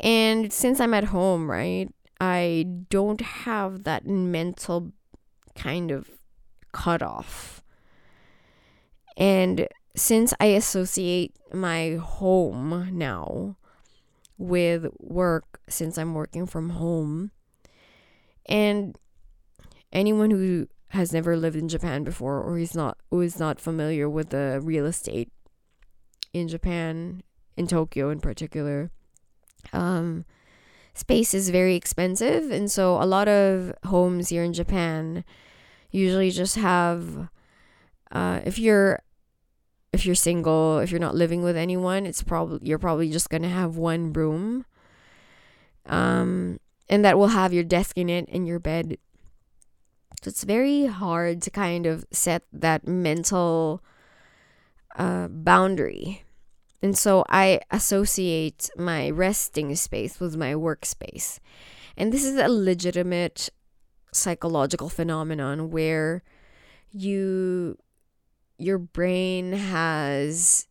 And 0.01 0.51
since 0.51 0.79
I'm 0.79 0.93
at 0.93 1.05
home, 1.05 1.49
right, 1.51 1.89
I 2.19 2.65
don't 2.89 3.21
have 3.21 3.83
that 3.83 4.07
mental 4.07 4.93
kind 5.55 5.91
of 5.91 6.09
cutoff. 6.71 7.61
And 9.17 9.67
since 9.95 10.33
I 10.39 10.45
associate 10.45 11.35
my 11.53 11.95
home 11.95 12.89
now 12.93 13.57
with 14.37 14.87
work, 14.99 15.59
since 15.67 15.97
I'm 15.97 16.13
working 16.13 16.45
from 16.45 16.69
home, 16.71 17.31
and 18.45 18.97
anyone 19.91 20.31
who 20.31 20.67
has 20.89 21.13
never 21.13 21.37
lived 21.37 21.55
in 21.55 21.69
Japan 21.69 22.03
before 22.03 22.41
or 22.41 22.57
he's 22.57 22.75
not 22.75 22.97
who 23.09 23.21
is 23.21 23.39
not 23.39 23.59
familiar 23.59 24.09
with 24.09 24.29
the 24.29 24.59
real 24.61 24.85
estate 24.85 25.29
in 26.33 26.47
Japan, 26.47 27.23
in 27.57 27.67
Tokyo 27.67 28.09
in 28.09 28.19
particular, 28.19 28.91
um, 29.73 30.25
space 30.93 31.33
is 31.33 31.49
very 31.49 31.75
expensive, 31.75 32.51
and 32.51 32.71
so 32.71 33.01
a 33.01 33.05
lot 33.05 33.27
of 33.27 33.73
homes 33.85 34.29
here 34.29 34.43
in 34.43 34.53
Japan 34.53 35.23
usually 35.91 36.31
just 36.31 36.55
have, 36.55 37.29
uh, 38.11 38.39
if 38.45 38.57
you're 38.57 39.01
if 39.93 40.05
you're 40.05 40.15
single, 40.15 40.79
if 40.79 40.89
you're 40.89 41.01
not 41.01 41.15
living 41.15 41.43
with 41.43 41.57
anyone, 41.57 42.05
it's 42.05 42.23
probably 42.23 42.59
you're 42.67 42.79
probably 42.79 43.11
just 43.11 43.29
gonna 43.29 43.49
have 43.49 43.75
one 43.77 44.13
room, 44.13 44.65
um, 45.85 46.59
and 46.89 47.03
that 47.03 47.17
will 47.17 47.27
have 47.27 47.53
your 47.53 47.63
desk 47.63 47.97
in 47.97 48.09
it 48.09 48.27
and 48.31 48.47
your 48.47 48.59
bed 48.59 48.97
so 50.21 50.29
it's 50.29 50.43
very 50.43 50.85
hard 50.85 51.41
to 51.41 51.49
kind 51.49 51.85
of 51.85 52.05
set 52.11 52.43
that 52.53 52.87
mental 52.87 53.83
uh, 54.95 55.27
boundary. 55.27 56.23
And 56.83 56.97
so 56.97 57.25
I 57.29 57.61
associate 57.71 58.69
my 58.77 59.09
resting 59.09 59.75
space 59.75 60.19
with 60.19 60.37
my 60.37 60.53
workspace. 60.53 61.39
And 61.97 62.11
this 62.11 62.23
is 62.23 62.37
a 62.37 62.49
legitimate 62.49 63.49
psychological 64.11 64.89
phenomenon 64.89 65.71
where 65.71 66.23
you 66.91 67.77
your 68.57 68.77
brain 68.77 69.53
has 69.53 70.67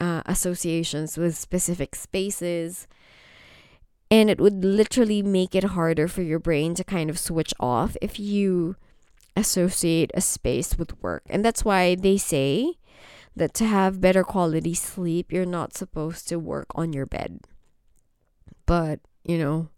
uh, 0.00 0.22
associations 0.24 1.18
with 1.18 1.36
specific 1.36 1.94
spaces 1.94 2.86
and 4.10 4.30
it 4.30 4.40
would 4.40 4.64
literally 4.64 5.22
make 5.22 5.54
it 5.54 5.64
harder 5.64 6.06
for 6.08 6.22
your 6.22 6.38
brain 6.38 6.74
to 6.74 6.84
kind 6.84 7.10
of 7.10 7.18
switch 7.18 7.52
off 7.58 7.96
if 8.00 8.20
you 8.20 8.76
associate 9.36 10.10
a 10.14 10.20
space 10.20 10.78
with 10.78 11.00
work. 11.02 11.22
And 11.28 11.44
that's 11.44 11.64
why 11.64 11.94
they 11.94 12.16
say 12.16 12.74
that 13.34 13.52
to 13.54 13.66
have 13.66 14.00
better 14.00 14.24
quality 14.24 14.74
sleep, 14.74 15.32
you're 15.32 15.44
not 15.44 15.76
supposed 15.76 16.28
to 16.28 16.38
work 16.38 16.68
on 16.74 16.92
your 16.92 17.06
bed. 17.06 17.40
But, 18.64 19.00
you 19.24 19.38
know, 19.38 19.68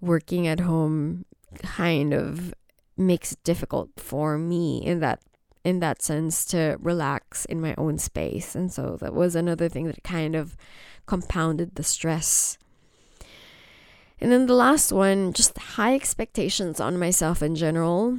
working 0.00 0.46
at 0.46 0.60
home 0.60 1.26
kind 1.62 2.14
of 2.14 2.54
makes 2.96 3.32
it 3.32 3.44
difficult 3.44 3.90
for 3.96 4.38
me 4.38 4.82
in 4.84 5.00
that 5.00 5.20
in 5.64 5.78
that 5.78 6.02
sense 6.02 6.44
to 6.44 6.76
relax 6.80 7.44
in 7.44 7.60
my 7.60 7.72
own 7.78 7.96
space. 7.96 8.56
And 8.56 8.72
so 8.72 8.96
that 9.00 9.14
was 9.14 9.36
another 9.36 9.68
thing 9.68 9.86
that 9.86 10.02
kind 10.02 10.34
of 10.34 10.56
compounded 11.06 11.76
the 11.76 11.84
stress 11.84 12.58
and 14.22 14.30
then 14.30 14.46
the 14.46 14.54
last 14.54 14.92
one, 14.92 15.32
just 15.32 15.58
high 15.58 15.96
expectations 15.96 16.78
on 16.78 16.96
myself 16.96 17.42
in 17.42 17.56
general. 17.56 18.18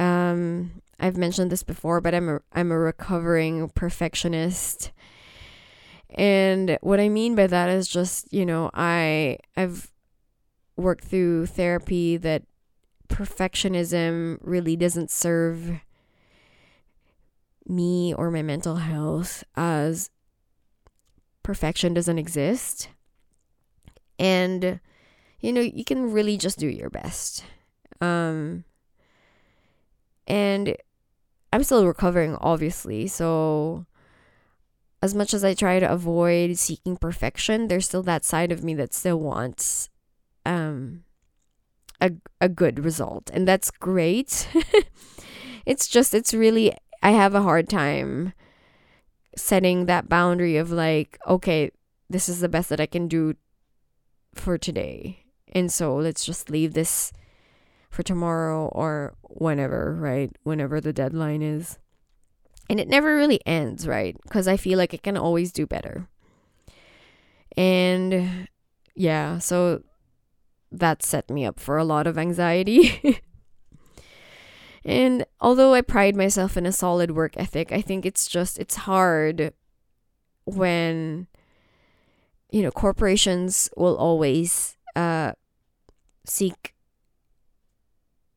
Um, 0.00 0.80
I've 0.98 1.18
mentioned 1.18 1.52
this 1.52 1.62
before, 1.62 2.00
but 2.00 2.14
I'm 2.14 2.26
a 2.30 2.40
I'm 2.54 2.72
a 2.72 2.78
recovering 2.78 3.68
perfectionist. 3.68 4.92
And 6.08 6.78
what 6.80 7.00
I 7.00 7.10
mean 7.10 7.34
by 7.34 7.48
that 7.48 7.68
is 7.68 7.86
just, 7.86 8.32
you 8.32 8.46
know, 8.46 8.70
I 8.72 9.36
I've 9.58 9.92
worked 10.74 11.04
through 11.04 11.46
therapy 11.46 12.16
that 12.16 12.44
perfectionism 13.08 14.38
really 14.40 14.74
doesn't 14.74 15.10
serve 15.10 15.80
me 17.66 18.14
or 18.14 18.30
my 18.30 18.40
mental 18.40 18.76
health 18.76 19.44
as 19.54 20.08
perfection 21.42 21.92
doesn't 21.92 22.18
exist. 22.18 22.88
And 24.18 24.80
you 25.46 25.52
know, 25.52 25.60
you 25.60 25.84
can 25.84 26.10
really 26.10 26.36
just 26.36 26.58
do 26.58 26.66
your 26.66 26.90
best. 26.90 27.44
Um, 28.00 28.64
and 30.26 30.76
I'm 31.52 31.62
still 31.62 31.86
recovering, 31.86 32.34
obviously. 32.40 33.06
So, 33.06 33.86
as 35.00 35.14
much 35.14 35.32
as 35.32 35.44
I 35.44 35.54
try 35.54 35.78
to 35.78 35.88
avoid 35.88 36.58
seeking 36.58 36.96
perfection, 36.96 37.68
there's 37.68 37.86
still 37.86 38.02
that 38.02 38.24
side 38.24 38.50
of 38.50 38.64
me 38.64 38.74
that 38.74 38.92
still 38.92 39.20
wants 39.20 39.88
um, 40.44 41.04
a, 42.00 42.10
a 42.40 42.48
good 42.48 42.84
result. 42.84 43.30
And 43.32 43.46
that's 43.46 43.70
great. 43.70 44.48
it's 45.64 45.86
just, 45.86 46.12
it's 46.12 46.34
really, 46.34 46.76
I 47.04 47.12
have 47.12 47.36
a 47.36 47.42
hard 47.42 47.68
time 47.68 48.32
setting 49.36 49.86
that 49.86 50.08
boundary 50.08 50.56
of 50.56 50.72
like, 50.72 51.20
okay, 51.28 51.70
this 52.10 52.28
is 52.28 52.40
the 52.40 52.48
best 52.48 52.68
that 52.70 52.80
I 52.80 52.86
can 52.86 53.06
do 53.06 53.36
for 54.34 54.58
today. 54.58 55.22
And 55.56 55.72
so 55.72 55.96
let's 55.96 56.26
just 56.26 56.50
leave 56.50 56.74
this 56.74 57.14
for 57.88 58.02
tomorrow 58.02 58.66
or 58.66 59.14
whenever, 59.22 59.96
right? 59.98 60.30
Whenever 60.42 60.82
the 60.82 60.92
deadline 60.92 61.40
is. 61.40 61.78
And 62.68 62.78
it 62.78 62.88
never 62.88 63.16
really 63.16 63.40
ends, 63.46 63.88
right? 63.88 64.14
Because 64.22 64.46
I 64.46 64.58
feel 64.58 64.76
like 64.76 64.92
I 64.92 64.98
can 64.98 65.16
always 65.16 65.52
do 65.52 65.66
better. 65.66 66.08
And 67.56 68.48
yeah, 68.94 69.38
so 69.38 69.82
that 70.70 71.02
set 71.02 71.30
me 71.30 71.46
up 71.46 71.58
for 71.58 71.78
a 71.78 71.84
lot 71.84 72.06
of 72.06 72.18
anxiety. 72.18 73.22
and 74.84 75.24
although 75.40 75.72
I 75.72 75.80
pride 75.80 76.16
myself 76.16 76.58
in 76.58 76.66
a 76.66 76.72
solid 76.72 77.12
work 77.12 77.32
ethic, 77.38 77.72
I 77.72 77.80
think 77.80 78.04
it's 78.04 78.26
just, 78.28 78.58
it's 78.58 78.76
hard 78.76 79.54
when 80.44 81.28
you 82.50 82.62
know 82.62 82.70
corporations 82.70 83.68
will 83.76 83.96
always 83.96 84.76
uh 84.94 85.32
seek 86.26 86.74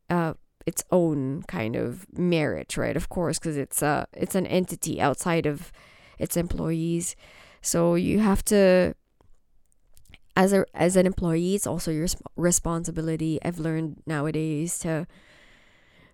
uh 0.10 0.34
its 0.65 0.84
own 0.91 1.43
kind 1.43 1.75
of 1.75 2.05
merit 2.17 2.77
right 2.77 2.96
of 2.96 3.10
course 3.10 3.39
because 3.39 3.58
it's 3.58 3.81
a 3.81 4.08
it's 4.13 4.36
an 4.36 4.46
entity 4.48 5.01
outside 5.01 5.46
of 5.46 5.72
its 6.17 6.38
employees 6.38 7.15
so 7.62 7.96
you 7.96 8.19
have 8.19 8.43
to 8.43 8.93
as 10.36 10.53
a 10.53 10.65
as 10.74 10.96
an 10.96 11.05
employee 11.05 11.55
it's 11.55 11.67
also 11.67 11.91
your 11.91 12.08
responsibility 12.36 13.39
i've 13.43 13.60
learned 13.60 14.01
nowadays 14.05 14.79
to 14.79 15.08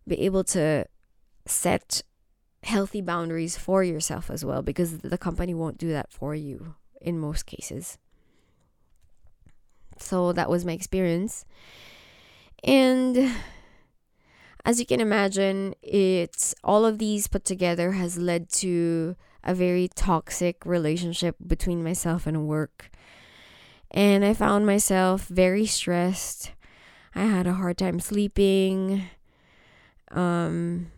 be 0.08 0.20
able 0.22 0.44
to 0.44 0.86
set 1.46 2.02
healthy 2.64 3.02
boundaries 3.02 3.58
for 3.58 3.84
yourself 3.84 4.30
as 4.30 4.44
well 4.44 4.62
because 4.62 5.00
the 5.00 5.18
company 5.18 5.54
won't 5.54 5.78
do 5.78 5.90
that 5.90 6.12
for 6.12 6.34
you 6.34 6.76
in 7.00 7.20
most 7.20 7.46
cases. 7.46 7.98
So 9.98 10.34
that 10.34 10.50
was 10.50 10.66
my 10.66 10.74
experience. 10.74 11.46
And 12.64 13.32
as 14.66 14.80
you 14.80 14.86
can 14.86 15.00
imagine, 15.00 15.76
it's 15.82 16.56
all 16.64 16.86
of 16.86 16.98
these 16.98 17.28
put 17.28 17.46
together 17.46 17.92
has 17.94 18.18
led 18.18 18.50
to 18.50 19.16
a 19.44 19.54
very 19.54 19.88
toxic 19.96 20.66
relationship 20.66 21.36
between 21.46 21.84
myself 21.84 22.26
and 22.26 22.48
work. 22.48 22.90
And 23.92 24.26
I 24.26 24.34
found 24.34 24.66
myself 24.66 25.28
very 25.28 25.66
stressed. 25.66 26.52
I 27.16 27.26
had 27.26 27.48
a 27.48 27.54
hard 27.54 27.78
time 27.78 28.00
sleeping. 28.00 29.04
Um 30.12 30.92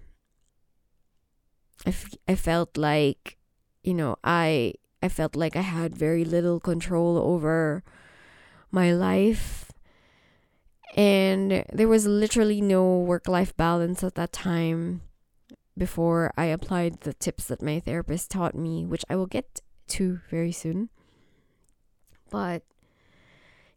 I, 1.86 1.90
f- 1.90 2.16
I 2.28 2.36
felt 2.36 2.78
like 2.78 3.38
you 3.84 3.94
know, 3.94 4.18
I 4.24 4.74
I 5.02 5.08
felt 5.10 5.36
like 5.36 5.56
I 5.56 5.62
had 5.62 5.96
very 5.96 6.26
little 6.26 6.60
control 6.60 7.18
over 7.18 7.84
my 8.72 8.92
life. 8.92 9.72
And 10.96 11.64
there 11.72 11.88
was 11.88 12.08
literally 12.08 12.62
no 12.62 13.00
work 13.00 13.28
life 13.28 13.56
balance 13.56 14.04
at 14.04 14.16
that 14.16 14.34
time 14.34 15.02
before 15.78 16.34
I 16.36 16.46
applied 16.46 17.02
the 17.02 17.14
tips 17.14 17.46
that 17.46 17.62
my 17.62 17.80
therapist 17.80 18.32
taught 18.32 18.56
me, 18.56 18.86
which 18.86 19.06
I 19.10 19.16
will 19.16 19.28
get 19.28 19.62
to 19.90 20.22
very 20.30 20.52
soon. 20.52 20.90
But 22.32 22.64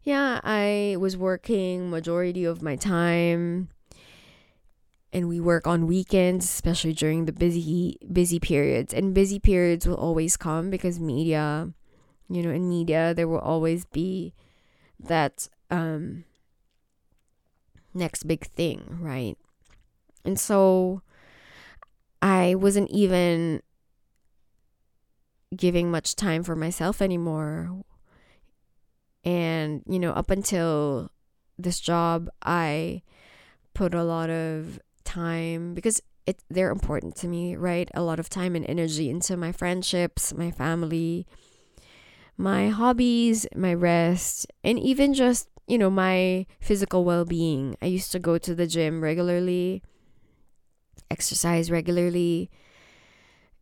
yeah, 0.03 0.39
I 0.43 0.97
was 0.99 1.15
working 1.15 1.89
majority 1.89 2.43
of 2.43 2.63
my 2.63 2.75
time 2.75 3.69
and 5.13 5.27
we 5.27 5.39
work 5.39 5.67
on 5.67 5.87
weekends 5.87 6.45
especially 6.45 6.93
during 6.93 7.25
the 7.25 7.31
busy 7.31 7.97
busy 8.11 8.39
periods 8.39 8.93
and 8.93 9.13
busy 9.13 9.39
periods 9.39 9.87
will 9.87 9.95
always 9.95 10.37
come 10.37 10.69
because 10.69 10.99
media 10.99 11.69
you 12.29 12.41
know 12.41 12.49
in 12.49 12.69
media 12.69 13.13
there 13.13 13.27
will 13.27 13.39
always 13.39 13.85
be 13.85 14.33
that 15.07 15.47
um 15.69 16.23
next 17.93 18.23
big 18.23 18.45
thing 18.47 18.97
right? 18.99 19.37
And 20.23 20.39
so 20.39 21.01
i 22.21 22.53
wasn't 22.55 22.89
even 22.91 23.61
giving 25.55 25.89
much 25.91 26.15
time 26.15 26.43
for 26.43 26.55
myself 26.55 27.01
anymore. 27.01 27.83
And 29.23 29.83
you 29.87 29.99
know 29.99 30.11
up 30.11 30.31
until 30.31 31.11
this 31.57 31.79
job 31.79 32.27
i 32.41 33.03
put 33.75 33.93
a 33.93 34.03
lot 34.03 34.29
of 34.29 34.79
time 35.03 35.73
because 35.75 36.01
it 36.25 36.39
they're 36.49 36.71
important 36.71 37.15
to 37.17 37.27
me, 37.27 37.55
right? 37.55 37.89
A 37.93 38.01
lot 38.01 38.19
of 38.19 38.29
time 38.29 38.55
and 38.55 38.65
energy 38.67 39.09
into 39.09 39.35
my 39.37 39.51
friendships, 39.51 40.33
my 40.33 40.51
family, 40.51 41.25
my 42.37 42.69
hobbies, 42.69 43.45
my 43.55 43.73
rest, 43.73 44.47
and 44.63 44.79
even 44.79 45.13
just, 45.13 45.47
you 45.67 45.77
know, 45.77 45.89
my 45.89 46.45
physical 46.59 47.03
well-being. 47.03 47.75
I 47.81 47.85
used 47.85 48.11
to 48.13 48.19
go 48.19 48.37
to 48.37 48.55
the 48.55 48.67
gym 48.67 49.01
regularly, 49.01 49.83
exercise 51.09 51.69
regularly. 51.69 52.49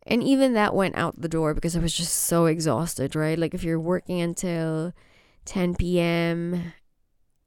And 0.07 0.23
even 0.23 0.53
that 0.53 0.73
went 0.73 0.95
out 0.95 1.21
the 1.21 1.29
door 1.29 1.53
because 1.53 1.75
I 1.75 1.79
was 1.79 1.93
just 1.93 2.13
so 2.13 2.45
exhausted, 2.45 3.15
right? 3.15 3.37
Like 3.37 3.53
if 3.53 3.63
you're 3.63 3.79
working 3.79 4.21
until 4.21 4.93
10 5.45 5.75
p.m., 5.75 6.73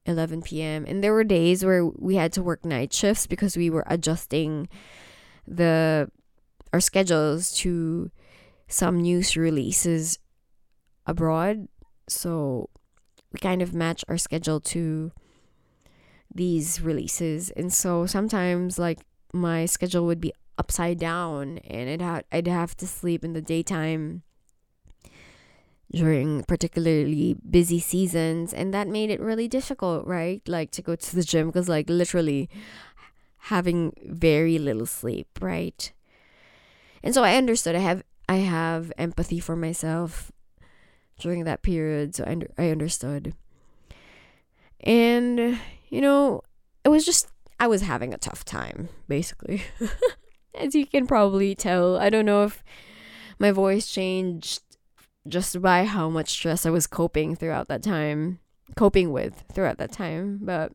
11 0.07 0.43
p.m. 0.43 0.85
And 0.87 1.03
there 1.03 1.13
were 1.13 1.25
days 1.25 1.65
where 1.65 1.85
we 1.85 2.17
had 2.17 2.33
to 2.35 2.43
work 2.43 2.65
night 2.65 2.93
shifts 2.93 3.27
because 3.27 3.57
we 3.57 3.71
were 3.71 3.85
adjusting 3.87 4.69
the 5.47 6.11
our 6.73 6.81
schedules 6.81 7.53
to 7.53 8.11
some 8.67 9.01
news 9.03 9.37
releases 9.37 10.19
abroad. 11.07 11.69
So 12.09 12.69
we 13.33 13.39
kind 13.39 13.63
of 13.63 13.75
match 13.75 14.05
our 14.09 14.19
schedule 14.19 14.61
to 14.61 15.13
these 16.35 16.81
releases. 16.81 17.51
And 17.51 17.73
so 17.73 18.07
sometimes 18.07 18.79
like 18.79 19.01
my 19.33 19.67
schedule 19.67 20.07
would 20.07 20.21
be 20.21 20.33
upside 20.59 20.99
down 20.99 21.59
and 21.59 21.89
I'd 21.91 22.03
ha- 22.03 22.29
I'd 22.31 22.47
have 22.47 22.77
to 22.79 22.87
sleep 22.87 23.25
in 23.25 23.33
the 23.33 23.41
daytime 23.41 24.23
during 25.91 26.43
particularly 26.45 27.37
busy 27.49 27.79
seasons 27.79 28.55
and 28.55 28.73
that 28.73 28.89
made 28.89 29.11
it 29.11 29.21
really 29.21 29.47
difficult 29.47 30.07
right 30.07 30.41
like 30.49 30.71
to 30.71 30.81
go 30.81 30.97
to 30.97 31.17
the 31.17 31.23
gym 31.23 31.49
because 31.49 31.69
like 31.69 31.89
literally 31.91 32.49
having 33.53 33.93
very 34.07 34.59
little 34.59 34.87
sleep 34.87 35.29
right 35.41 35.93
and 37.03 37.15
so 37.15 37.23
i 37.23 37.37
understood 37.37 37.77
i 37.77 37.81
have 37.81 38.03
i 38.27 38.37
have 38.37 38.91
empathy 38.97 39.39
for 39.39 39.55
myself 39.55 40.33
during 41.23 41.45
that 41.45 41.63
period 41.63 42.15
so 42.15 42.25
i, 42.25 42.37
I 42.63 42.71
understood 42.71 43.35
and 44.81 45.59
you 45.89 46.01
know 46.01 46.43
it 46.85 46.89
was 46.89 47.05
just 47.07 47.29
i 47.61 47.67
was 47.67 47.83
having 47.83 48.13
a 48.13 48.19
tough 48.19 48.45
time 48.45 48.89
basically 49.09 49.63
as 50.59 50.75
you 50.75 50.87
can 50.87 51.07
probably 51.07 51.55
tell 51.55 51.97
i 51.97 52.11
don't 52.11 52.27
know 52.27 52.45
if 52.45 52.63
my 53.39 53.51
voice 53.51 53.91
changed 53.91 54.63
just 55.29 55.61
by 55.63 55.85
how 55.85 56.09
much 56.09 56.31
stress 56.31 56.67
I 56.67 56.71
was 56.71 56.87
coping 56.87 57.37
throughout 57.37 57.69
that 57.69 57.83
time, 57.83 58.41
coping 58.77 59.13
with 59.13 59.45
throughout 59.53 59.79
that 59.79 59.93
time. 59.93 60.41
But 60.43 60.73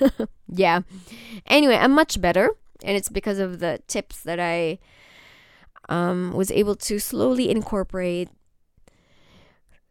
yeah. 0.48 0.80
Anyway, 1.46 1.76
I'm 1.76 1.92
much 1.92 2.20
better, 2.20 2.50
and 2.82 2.96
it's 2.96 3.08
because 3.08 3.38
of 3.38 3.58
the 3.58 3.80
tips 3.86 4.22
that 4.22 4.38
I 4.38 4.78
um, 5.88 6.32
was 6.32 6.50
able 6.50 6.76
to 6.76 6.98
slowly 6.98 7.50
incorporate 7.50 8.30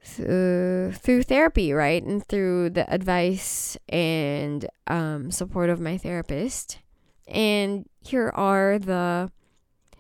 through, 0.04 0.94
through 0.94 1.24
therapy, 1.24 1.74
right? 1.74 2.04
And 2.04 2.26
through 2.26 2.72
the 2.72 2.92
advice 2.94 3.78
and 3.90 4.68
um, 4.88 5.32
support 5.32 5.70
of 5.70 5.80
my 5.80 5.98
therapist. 5.98 6.80
And 7.28 7.88
here 8.02 8.32
are 8.36 8.78
the 8.78 9.32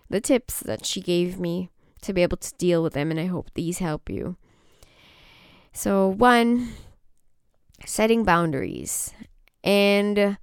the 0.10 0.22
tips 0.22 0.60
that 0.60 0.86
she 0.86 1.02
gave 1.02 1.40
me 1.40 1.70
to 2.02 2.14
be 2.14 2.22
able 2.22 2.38
to 2.38 2.54
deal 2.60 2.84
with 2.84 2.94
them, 2.94 3.10
and 3.10 3.20
I 3.20 3.26
hope 3.26 3.50
these 3.56 3.80
help 3.80 4.10
you. 4.10 4.38
So, 5.72 6.08
one, 6.08 6.74
setting 7.84 8.24
boundaries. 8.24 9.12
And 9.64 10.38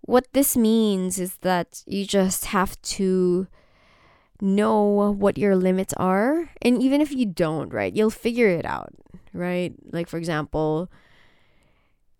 what 0.00 0.26
this 0.32 0.56
means 0.56 1.20
is 1.20 1.36
that 1.42 1.84
you 1.86 2.04
just 2.04 2.46
have 2.46 2.80
to 2.82 3.46
know 4.42 5.12
what 5.12 5.38
your 5.38 5.56
limits 5.56 5.94
are. 5.96 6.50
And 6.62 6.82
even 6.82 7.00
if 7.00 7.12
you 7.12 7.26
don't, 7.26 7.72
right, 7.72 7.94
you'll 7.94 8.10
figure 8.10 8.48
it 8.48 8.64
out, 8.64 8.92
right? 9.32 9.74
Like, 9.92 10.08
for 10.08 10.16
example, 10.16 10.90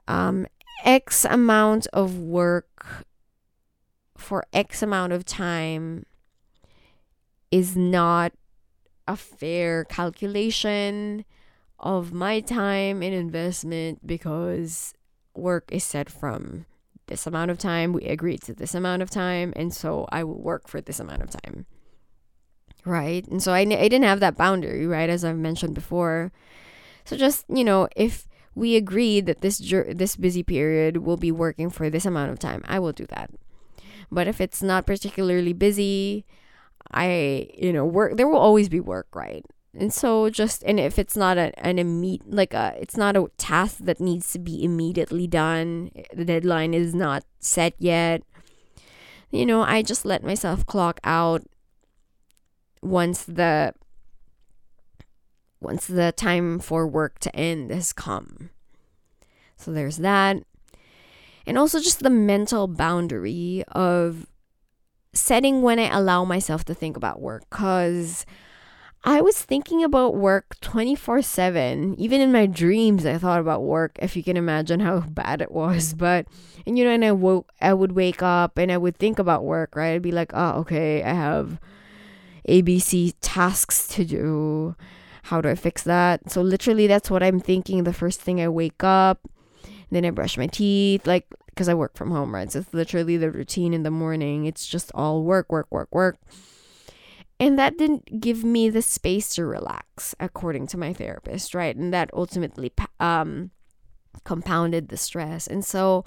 um, 0.09 0.47
X 0.85 1.25
amount 1.25 1.87
of 1.93 2.19
work 2.19 3.07
for 4.17 4.45
X 4.53 4.83
amount 4.83 5.13
of 5.13 5.25
time 5.25 6.05
is 7.51 7.77
not 7.77 8.33
a 9.09 9.17
fair 9.17 9.85
calculation 9.85 11.25
of 11.79 12.13
my 12.13 12.41
time 12.41 13.03
and 13.03 13.15
investment 13.15 14.07
because 14.07 14.95
work 15.35 15.69
is 15.73 15.83
set 15.83 16.11
from 16.11 16.67
this 17.07 17.27
amount 17.27 17.51
of 17.51 17.59
time. 17.59 17.93
We 17.93 18.05
agreed 18.05 18.43
to 18.43 18.55
this 18.55 18.75
amount 18.75 19.03
of 19.03 19.11
time, 19.11 19.53
and 19.57 19.75
so 19.75 20.07
I 20.13 20.23
will 20.25 20.41
work 20.41 20.69
for 20.69 20.81
this 20.81 21.01
amount 21.01 21.23
of 21.23 21.31
time. 21.31 21.67
Right? 22.85 23.27
And 23.29 23.43
so 23.43 23.53
I, 23.53 23.61
I 23.61 23.65
didn't 23.65 24.05
have 24.05 24.21
that 24.21 24.37
boundary, 24.37 24.87
right? 24.87 25.11
As 25.11 25.25
I've 25.25 25.37
mentioned 25.37 25.75
before. 25.75 26.33
So 27.05 27.17
just, 27.17 27.45
you 27.49 27.65
know, 27.65 27.89
if 27.97 28.27
we 28.55 28.77
agree 28.77 29.21
that 29.21 29.43
this 29.43 29.59
this 29.59 30.17
busy 30.17 30.43
period 30.43 30.99
will 30.99 31.17
be 31.17 31.33
working 31.33 31.71
for 31.71 31.91
this 31.91 32.07
amount 32.07 32.33
of 32.33 32.39
time, 32.39 32.63
I 32.67 32.79
will 32.79 32.93
do 32.93 33.07
that. 33.07 33.31
But 34.11 34.27
if 34.27 34.41
it's 34.41 34.63
not 34.63 34.87
particularly 34.87 35.53
busy, 35.53 36.25
I, 36.91 37.49
you 37.57 37.73
know, 37.73 37.85
work, 37.85 38.17
there 38.17 38.27
will 38.27 38.39
always 38.39 38.69
be 38.69 38.81
work, 38.81 39.07
right? 39.15 39.45
And 39.79 39.95
so 39.95 40.31
just, 40.31 40.65
and 40.65 40.81
if 40.81 40.99
it's 40.99 41.17
not 41.17 41.39
a, 41.39 41.53
an 41.65 41.79
immediate, 41.79 42.29
like 42.29 42.53
a, 42.55 42.75
it's 42.81 42.97
not 42.97 43.17
a 43.17 43.31
task 43.39 43.79
that 43.83 44.01
needs 44.01 44.33
to 44.33 44.41
be 44.41 44.65
immediately 44.65 45.29
done, 45.29 45.93
the 46.13 46.25
deadline 46.25 46.75
is 46.75 46.93
not 46.93 47.25
set 47.39 47.75
yet, 47.79 48.23
you 49.31 49.47
know, 49.47 49.63
I 49.63 49.83
just 49.83 50.05
let 50.05 50.25
myself 50.25 50.67
clock 50.67 50.99
out 51.05 51.43
once 52.83 53.25
the, 53.25 53.75
once 55.61 55.87
the 55.87 56.13
time 56.13 56.59
for 56.59 56.87
work 56.87 57.19
to 57.21 57.35
end 57.37 57.71
has 57.71 57.93
come. 57.93 58.51
So 59.57 59.73
there's 59.73 59.99
that. 59.99 60.39
And 61.47 61.59
also 61.59 61.81
just 61.81 62.03
the 62.03 62.11
mental 62.11 62.67
boundary 62.67 63.65
of 63.69 64.27
setting 65.13 65.63
when 65.63 65.79
I 65.79 65.89
allow 65.89 66.25
myself 66.25 66.65
to 66.65 66.75
think 66.75 66.97
about 66.97 67.21
work 67.21 67.49
cuz 67.51 68.25
I 69.03 69.23
was 69.23 69.41
thinking 69.41 69.83
about 69.83 70.15
work 70.15 70.61
24 70.61 71.23
7. 71.23 71.95
Even 71.99 72.21
in 72.21 72.33
my 72.33 72.45
dreams, 72.45 73.07
I 73.07 73.17
thought 73.17 73.41
about 73.41 73.63
work, 73.63 73.99
if 74.01 74.15
you 74.15 74.23
can 74.23 74.37
imagine 74.37 74.81
how 74.81 75.01
bad 75.01 75.41
it 75.41 75.51
was. 75.51 75.95
But, 75.99 76.27
and 76.67 76.79
you 76.79 76.85
know, 76.85 76.91
and 76.91 77.05
I, 77.05 77.13
woke, 77.13 77.51
I 77.61 77.73
would 77.73 77.93
wake 77.93 78.23
up 78.23 78.59
and 78.59 78.71
I 78.71 78.77
would 78.77 78.99
think 78.99 79.19
about 79.19 79.45
work, 79.45 79.75
right? 79.75 79.95
I'd 79.95 80.03
be 80.03 80.13
like, 80.13 80.33
oh, 80.35 80.61
okay, 80.61 81.03
I 81.03 81.15
have 81.15 81.59
ABC 82.49 83.15
tasks 83.21 83.87
to 83.89 84.05
do. 84.05 84.77
How 85.25 85.41
do 85.41 85.49
I 85.49 85.55
fix 85.55 85.83
that? 85.83 86.31
So, 86.31 86.43
literally, 86.43 86.87
that's 86.87 87.11
what 87.11 87.23
I'm 87.23 87.41
thinking 87.41 87.85
the 87.85 87.93
first 87.93 88.21
thing 88.21 88.41
I 88.41 88.49
wake 88.49 88.83
up. 88.83 89.29
Then 89.91 90.05
I 90.05 90.11
brush 90.11 90.39
my 90.39 90.47
teeth, 90.47 91.07
like, 91.07 91.27
because 91.47 91.69
I 91.69 91.75
work 91.75 91.97
from 91.97 92.11
home, 92.11 92.35
right? 92.35 92.51
So, 92.51 92.61
it's 92.61 92.73
literally 92.75 93.17
the 93.17 93.31
routine 93.31 93.75
in 93.75 93.83
the 93.83 93.91
morning. 93.91 94.47
It's 94.47 94.67
just 94.67 94.91
all 94.95 95.25
work, 95.25 95.53
work, 95.53 95.67
work, 95.71 95.89
work 95.93 96.19
and 97.41 97.59
that 97.59 97.79
didn't 97.79 98.21
give 98.21 98.45
me 98.45 98.69
the 98.69 98.83
space 98.83 99.31
to 99.31 99.47
relax, 99.47 100.15
according 100.21 100.67
to 100.69 100.77
my 100.77 100.93
therapist, 100.93 101.55
right? 101.55 101.75
And 101.75 101.93
that 101.93 102.11
ultimately 102.13 102.71
um, 103.01 103.51
compounded 104.25 104.91
the 104.91 104.99
stress. 104.99 105.47
And 105.47 105.65
so, 105.65 106.05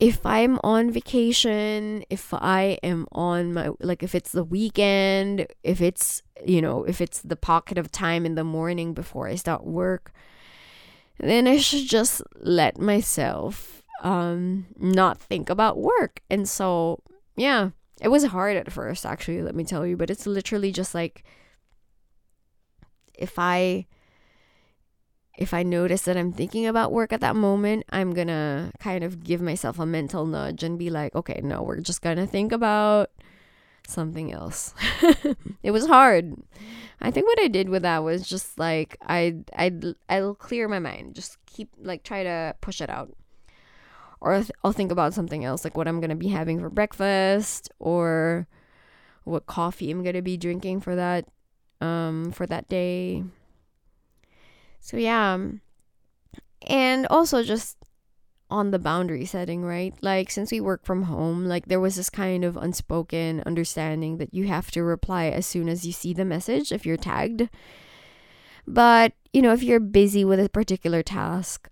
if 0.00 0.24
I'm 0.26 0.58
on 0.64 0.90
vacation, 0.90 2.04
if 2.10 2.34
I 2.34 2.78
am 2.82 3.06
on 3.12 3.54
my, 3.54 3.70
like, 3.80 4.02
if 4.02 4.14
it's 4.14 4.32
the 4.32 4.44
weekend, 4.44 5.46
if 5.62 5.80
it's, 5.80 6.22
you 6.44 6.60
know, 6.60 6.84
if 6.84 7.00
it's 7.00 7.20
the 7.20 7.36
pocket 7.36 7.78
of 7.78 7.90
time 7.90 8.26
in 8.26 8.34
the 8.34 8.44
morning 8.44 8.92
before 8.92 9.28
I 9.28 9.36
start 9.36 9.64
work, 9.64 10.12
then 11.18 11.46
I 11.46 11.58
should 11.58 11.88
just 11.88 12.22
let 12.36 12.78
myself 12.78 13.82
um, 14.02 14.66
not 14.78 15.20
think 15.20 15.48
about 15.48 15.78
work. 15.78 16.20
And 16.28 16.48
so, 16.48 17.00
yeah 17.36 17.70
it 18.00 18.08
was 18.08 18.24
hard 18.24 18.56
at 18.56 18.72
first, 18.72 19.06
actually, 19.06 19.42
let 19.42 19.54
me 19.54 19.64
tell 19.64 19.86
you, 19.86 19.96
but 19.96 20.10
it's 20.10 20.26
literally 20.26 20.72
just 20.72 20.94
like 20.94 21.24
if 23.14 23.38
I 23.38 23.86
if 25.36 25.52
I 25.52 25.62
notice 25.62 26.02
that 26.02 26.16
I'm 26.16 26.32
thinking 26.32 26.66
about 26.66 26.92
work 26.92 27.12
at 27.12 27.20
that 27.20 27.36
moment, 27.36 27.84
I'm 27.90 28.12
gonna 28.12 28.72
kind 28.78 29.04
of 29.04 29.24
give 29.24 29.40
myself 29.40 29.78
a 29.78 29.86
mental 29.86 30.26
nudge 30.26 30.62
and 30.62 30.78
be 30.78 30.90
like, 30.90 31.14
okay, 31.14 31.40
no, 31.42 31.62
we're 31.62 31.80
just 31.80 32.02
gonna 32.02 32.26
think 32.26 32.52
about 32.52 33.10
something 33.86 34.32
else. 34.32 34.74
it 35.62 35.70
was 35.70 35.86
hard. 35.86 36.36
I 37.00 37.10
think 37.10 37.26
what 37.26 37.40
I 37.40 37.48
did 37.48 37.68
with 37.68 37.82
that 37.82 38.04
was 38.04 38.28
just 38.28 38.58
like 38.58 38.96
I 39.02 39.36
I 39.56 39.72
I'll 40.08 40.34
clear 40.34 40.68
my 40.68 40.78
mind, 40.78 41.14
just 41.14 41.38
keep 41.46 41.70
like 41.78 42.02
try 42.02 42.22
to 42.22 42.54
push 42.60 42.80
it 42.80 42.90
out 42.90 43.14
or 44.24 44.42
I'll 44.64 44.72
think 44.72 44.90
about 44.90 45.14
something 45.14 45.44
else 45.44 45.64
like 45.64 45.76
what 45.76 45.86
I'm 45.86 46.00
to 46.08 46.16
be 46.16 46.28
having 46.28 46.58
for 46.58 46.70
breakfast 46.70 47.70
or 47.78 48.48
what 49.24 49.46
coffee 49.46 49.90
I'm 49.90 50.02
to 50.14 50.22
be 50.22 50.36
drinking 50.36 50.80
for 50.80 50.96
that 50.96 51.26
um 51.80 52.32
for 52.32 52.46
that 52.46 52.68
day. 52.68 53.22
So 54.84 54.98
yeah. 54.98 55.38
And 56.66 57.06
also 57.08 57.42
just 57.42 57.78
on 58.50 58.70
the 58.70 58.78
boundary 58.78 59.24
setting, 59.24 59.64
right? 59.64 59.94
Like 60.02 60.30
since 60.30 60.52
we 60.52 60.60
work 60.60 60.84
from 60.84 61.04
home, 61.04 61.46
like 61.46 61.66
there 61.66 61.80
was 61.80 61.96
this 61.96 62.10
kind 62.10 62.44
of 62.44 62.58
unspoken 62.58 63.42
understanding 63.46 64.18
that 64.18 64.34
you 64.34 64.46
have 64.46 64.70
to 64.72 64.82
reply 64.84 65.24
as 65.24 65.46
soon 65.46 65.70
as 65.70 65.86
you 65.86 65.92
see 65.92 66.12
the 66.12 66.26
message 66.26 66.70
if 66.70 66.84
you're 66.84 66.98
tagged. 66.98 67.48
But, 68.66 69.14
you 69.32 69.40
know, 69.40 69.54
if 69.54 69.62
you're 69.62 69.80
busy 69.80 70.22
with 70.22 70.38
a 70.38 70.50
particular 70.50 71.02
task, 71.02 71.70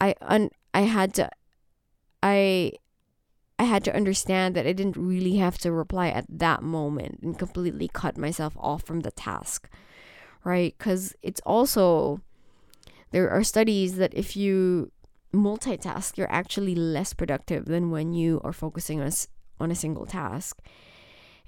I 0.00 0.16
un- 0.20 0.50
I 0.74 0.80
had 0.82 1.14
to 1.14 1.30
I 2.20 2.72
I 3.60 3.64
had 3.64 3.84
to 3.84 3.94
understand 3.94 4.56
that 4.56 4.66
I 4.66 4.72
didn't 4.72 4.96
really 4.96 5.36
have 5.36 5.56
to 5.58 5.70
reply 5.70 6.08
at 6.08 6.26
that 6.28 6.64
moment 6.64 7.20
and 7.22 7.38
completely 7.38 7.88
cut 7.92 8.18
myself 8.18 8.56
off 8.58 8.82
from 8.82 9.00
the 9.00 9.12
task, 9.12 9.68
right? 10.42 10.74
Because 10.76 11.14
it's 11.22 11.40
also, 11.46 12.20
there 13.10 13.30
are 13.30 13.42
studies 13.42 13.96
that 13.96 14.14
if 14.14 14.36
you 14.36 14.92
multitask, 15.32 16.16
you're 16.16 16.30
actually 16.30 16.74
less 16.74 17.12
productive 17.12 17.66
than 17.66 17.90
when 17.90 18.12
you 18.12 18.40
are 18.44 18.52
focusing 18.52 19.00
on 19.00 19.08
a, 19.08 19.12
on 19.62 19.70
a 19.70 19.74
single 19.76 20.06
task. 20.06 20.60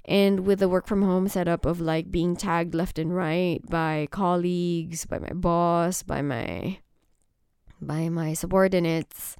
And 0.05 0.41
with 0.41 0.59
the 0.59 0.67
work 0.67 0.85
from 0.85 1.01
home 1.01 1.29
setup 1.29 1.65
of 1.65 1.79
like 1.79 2.11
being 2.11 2.35
tagged 2.35 2.75
left 2.75 2.99
and 2.99 3.15
right 3.15 3.61
by 3.69 4.07
colleagues, 4.11 5.05
by 5.05 5.19
my 5.19 5.31
boss, 5.33 6.03
by 6.03 6.21
my 6.21 6.79
by 7.81 8.07
my 8.07 8.33
subordinates, 8.33 9.35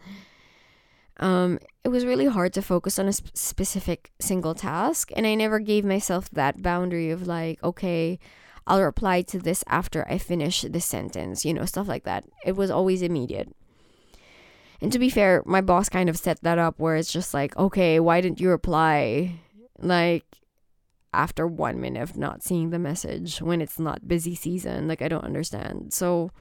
um, 1.18 1.60
it 1.84 1.90
was 1.90 2.06
really 2.06 2.26
hard 2.26 2.54
to 2.54 2.62
focus 2.62 3.00
on 3.00 3.08
a 3.08 3.14
sp- 3.16 3.32
specific 3.36 4.12
single 4.20 4.54
task. 4.54 5.12
And 5.16 5.26
I 5.28 5.36
never 5.36 5.60
gave 5.60 5.86
myself 5.86 6.30
that 6.32 6.62
boundary 6.62 7.10
of 7.10 7.28
like, 7.28 7.64
okay, 7.64 8.20
I'll 8.66 8.82
reply 8.82 9.22
to 9.24 9.40
this 9.40 9.64
after 9.68 10.08
I 10.10 10.18
finish 10.18 10.62
this 10.62 10.86
sentence, 10.86 11.44
you 11.44 11.54
know, 11.54 11.66
stuff 11.66 11.88
like 11.88 12.04
that. 12.04 12.26
It 12.46 12.56
was 12.56 12.72
always 12.72 13.02
immediate. 13.02 13.54
And 14.82 14.92
to 14.92 15.00
be 15.00 15.10
fair, 15.10 15.44
my 15.46 15.62
boss 15.62 15.90
kind 15.90 16.10
of 16.10 16.18
set 16.18 16.42
that 16.44 16.58
up 16.58 16.80
where 16.80 16.96
it's 16.96 17.12
just 17.12 17.34
like, 17.34 17.56
okay, 17.58 18.00
why 18.00 18.22
didn't 18.22 18.42
you 18.42 18.50
reply? 18.50 19.40
Like, 19.80 20.26
after 21.14 21.48
one 21.48 21.80
minute 21.80 22.02
of 22.02 22.18
not 22.18 22.44
seeing 22.44 22.70
the 22.70 22.80
message 22.80 23.42
when 23.42 23.62
it's 23.62 23.80
not 23.80 24.08
busy 24.08 24.36
season. 24.36 24.88
Like, 24.88 25.02
I 25.02 25.08
don't 25.08 25.24
understand. 25.24 25.94
So, 25.94 26.32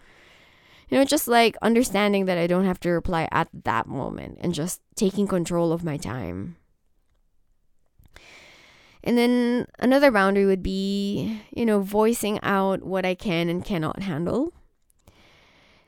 you 0.88 0.98
know, 0.98 1.04
just 1.04 1.28
like 1.28 1.56
understanding 1.62 2.24
that 2.24 2.38
I 2.38 2.46
don't 2.46 2.64
have 2.64 2.80
to 2.80 2.90
reply 2.90 3.28
at 3.30 3.48
that 3.64 3.86
moment 3.86 4.38
and 4.40 4.54
just 4.54 4.80
taking 4.96 5.26
control 5.26 5.72
of 5.72 5.84
my 5.84 5.96
time. 5.96 6.56
And 9.04 9.18
then 9.18 9.66
another 9.78 10.10
boundary 10.10 10.46
would 10.46 10.62
be, 10.62 11.40
you 11.50 11.66
know, 11.66 11.80
voicing 11.80 12.38
out 12.42 12.82
what 12.82 13.04
I 13.04 13.14
can 13.14 13.48
and 13.48 13.64
cannot 13.64 14.02
handle. 14.02 14.52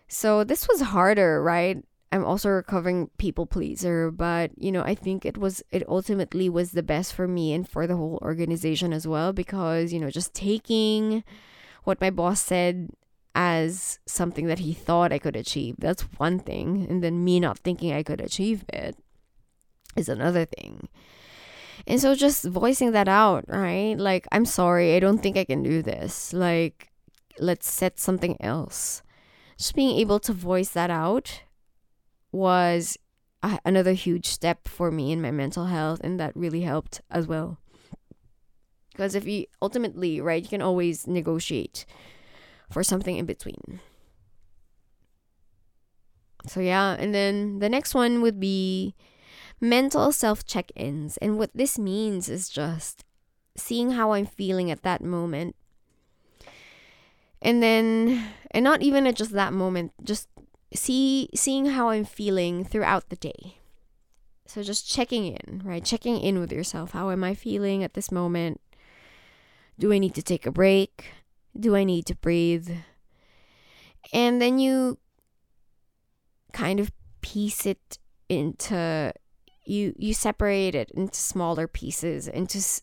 So 0.08 0.44
this 0.44 0.68
was 0.68 0.80
harder, 0.80 1.42
right? 1.42 1.82
I'm 2.12 2.24
also 2.24 2.48
recovering 2.48 3.10
people 3.18 3.46
pleaser, 3.46 4.10
but 4.10 4.52
you 4.56 4.70
know, 4.70 4.82
I 4.82 4.94
think 4.94 5.24
it 5.24 5.36
was 5.36 5.62
it 5.72 5.82
ultimately 5.88 6.48
was 6.48 6.70
the 6.70 6.82
best 6.82 7.12
for 7.12 7.26
me 7.26 7.52
and 7.52 7.68
for 7.68 7.88
the 7.88 7.96
whole 7.96 8.20
organization 8.22 8.92
as 8.92 9.06
well 9.06 9.32
because, 9.32 9.92
you 9.92 9.98
know, 9.98 10.10
just 10.10 10.32
taking 10.32 11.24
what 11.82 12.00
my 12.00 12.10
boss 12.10 12.40
said 12.40 12.90
as 13.34 13.98
something 14.06 14.46
that 14.46 14.60
he 14.60 14.72
thought 14.72 15.12
I 15.12 15.18
could 15.18 15.34
achieve. 15.34 15.74
That's 15.78 16.02
one 16.18 16.38
thing. 16.38 16.86
And 16.88 17.02
then 17.02 17.24
me 17.24 17.40
not 17.40 17.58
thinking 17.58 17.92
I 17.92 18.04
could 18.04 18.20
achieve 18.20 18.64
it 18.68 18.96
is 19.96 20.08
another 20.08 20.44
thing. 20.44 20.88
And 21.86 22.00
so 22.00 22.14
just 22.14 22.44
voicing 22.44 22.92
that 22.92 23.08
out, 23.08 23.44
right? 23.48 23.94
Like, 23.98 24.26
I'm 24.32 24.46
sorry, 24.46 24.96
I 24.96 25.00
don't 25.00 25.18
think 25.18 25.36
I 25.36 25.44
can 25.44 25.62
do 25.62 25.82
this. 25.82 26.32
Like, 26.32 26.90
let's 27.38 27.70
set 27.70 27.98
something 27.98 28.36
else. 28.40 29.02
Just 29.58 29.74
being 29.74 29.98
able 29.98 30.18
to 30.20 30.32
voice 30.32 30.70
that 30.70 30.90
out 30.90 31.42
was 32.32 32.96
a- 33.42 33.60
another 33.64 33.92
huge 33.92 34.26
step 34.26 34.66
for 34.66 34.90
me 34.90 35.12
in 35.12 35.20
my 35.20 35.30
mental 35.30 35.66
health, 35.66 36.00
and 36.02 36.18
that 36.18 36.34
really 36.34 36.62
helped 36.62 37.02
as 37.10 37.26
well. 37.26 37.58
Because 38.92 39.14
if 39.14 39.26
you 39.26 39.46
ultimately, 39.60 40.20
right, 40.20 40.42
you 40.42 40.48
can 40.48 40.62
always 40.62 41.06
negotiate 41.06 41.84
for 42.70 42.82
something 42.82 43.16
in 43.16 43.26
between. 43.26 43.80
So, 46.46 46.60
yeah, 46.60 46.96
and 46.98 47.14
then 47.14 47.58
the 47.58 47.68
next 47.68 47.94
one 47.94 48.22
would 48.22 48.38
be 48.38 48.94
mental 49.60 50.12
self 50.12 50.44
check 50.44 50.70
ins. 50.74 51.16
And 51.18 51.38
what 51.38 51.50
this 51.54 51.78
means 51.78 52.28
is 52.28 52.48
just 52.48 53.04
seeing 53.56 53.92
how 53.92 54.12
I'm 54.12 54.26
feeling 54.26 54.70
at 54.70 54.82
that 54.82 55.02
moment. 55.02 55.56
And 57.40 57.62
then, 57.62 58.26
and 58.50 58.64
not 58.64 58.82
even 58.82 59.06
at 59.06 59.16
just 59.16 59.32
that 59.32 59.52
moment, 59.52 59.92
just 60.02 60.28
see 60.74 61.28
seeing 61.34 61.66
how 61.66 61.90
I'm 61.90 62.04
feeling 62.04 62.64
throughout 62.64 63.10
the 63.10 63.16
day. 63.16 63.58
So 64.46 64.62
just 64.62 64.88
checking 64.88 65.26
in, 65.26 65.62
right? 65.64 65.84
Checking 65.84 66.18
in 66.20 66.38
with 66.38 66.52
yourself. 66.52 66.92
How 66.92 67.10
am 67.10 67.24
I 67.24 67.34
feeling 67.34 67.82
at 67.82 67.94
this 67.94 68.10
moment? 68.12 68.60
Do 69.78 69.92
I 69.92 69.98
need 69.98 70.14
to 70.14 70.22
take 70.22 70.46
a 70.46 70.52
break? 70.52 71.06
Do 71.58 71.74
I 71.76 71.84
need 71.84 72.06
to 72.06 72.14
breathe? 72.16 72.70
And 74.12 74.40
then 74.40 74.58
you 74.58 74.98
kind 76.52 76.78
of 76.78 76.92
piece 77.20 77.66
it 77.66 77.98
into 78.28 79.12
you 79.64 79.94
you 79.98 80.14
separate 80.14 80.74
it 80.74 80.90
into 80.92 81.18
smaller 81.18 81.66
pieces 81.66 82.28
and 82.28 82.48
to 82.50 82.58
s- 82.58 82.82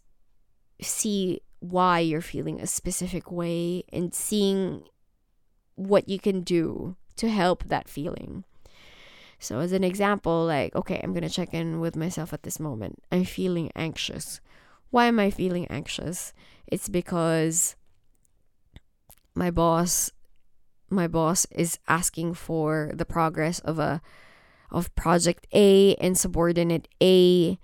see 0.81 1.41
why 1.59 1.99
you're 1.99 2.21
feeling 2.21 2.59
a 2.59 2.67
specific 2.67 3.31
way 3.31 3.83
and 3.93 4.13
seeing 4.13 4.83
what 5.75 6.09
you 6.09 6.19
can 6.19 6.41
do 6.41 6.95
to 7.17 7.29
help 7.29 7.65
that 7.65 7.87
feeling. 7.87 8.43
So, 9.39 9.59
as 9.59 9.71
an 9.71 9.83
example, 9.83 10.45
like, 10.45 10.75
okay, 10.75 10.99
I'm 11.03 11.13
gonna 11.13 11.29
check 11.29 11.53
in 11.53 11.79
with 11.79 11.95
myself 11.95 12.33
at 12.33 12.43
this 12.43 12.59
moment. 12.59 13.03
I'm 13.11 13.25
feeling 13.25 13.71
anxious. 13.75 14.39
Why 14.89 15.05
am 15.05 15.19
I 15.19 15.29
feeling 15.31 15.65
anxious? 15.67 16.33
It's 16.67 16.89
because 16.89 17.75
my 19.33 19.49
boss 19.49 20.11
my 20.89 21.07
boss 21.07 21.47
is 21.51 21.79
asking 21.87 22.33
for 22.33 22.91
the 22.93 23.05
progress 23.05 23.59
of 23.59 23.79
a 23.79 24.01
of 24.71 24.93
project 24.95 25.47
A 25.53 25.95
and 25.95 26.17
subordinate 26.17 26.87
A 27.01 27.59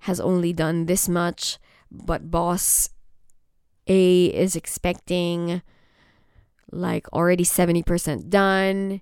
has 0.00 0.20
only 0.20 0.52
done 0.52 0.86
this 0.86 1.08
much, 1.08 1.58
but 1.90 2.30
boss 2.30 2.90
A 3.86 4.26
is 4.26 4.56
expecting 4.56 5.62
like 6.72 7.12
already 7.12 7.44
70% 7.44 8.28
done 8.28 9.00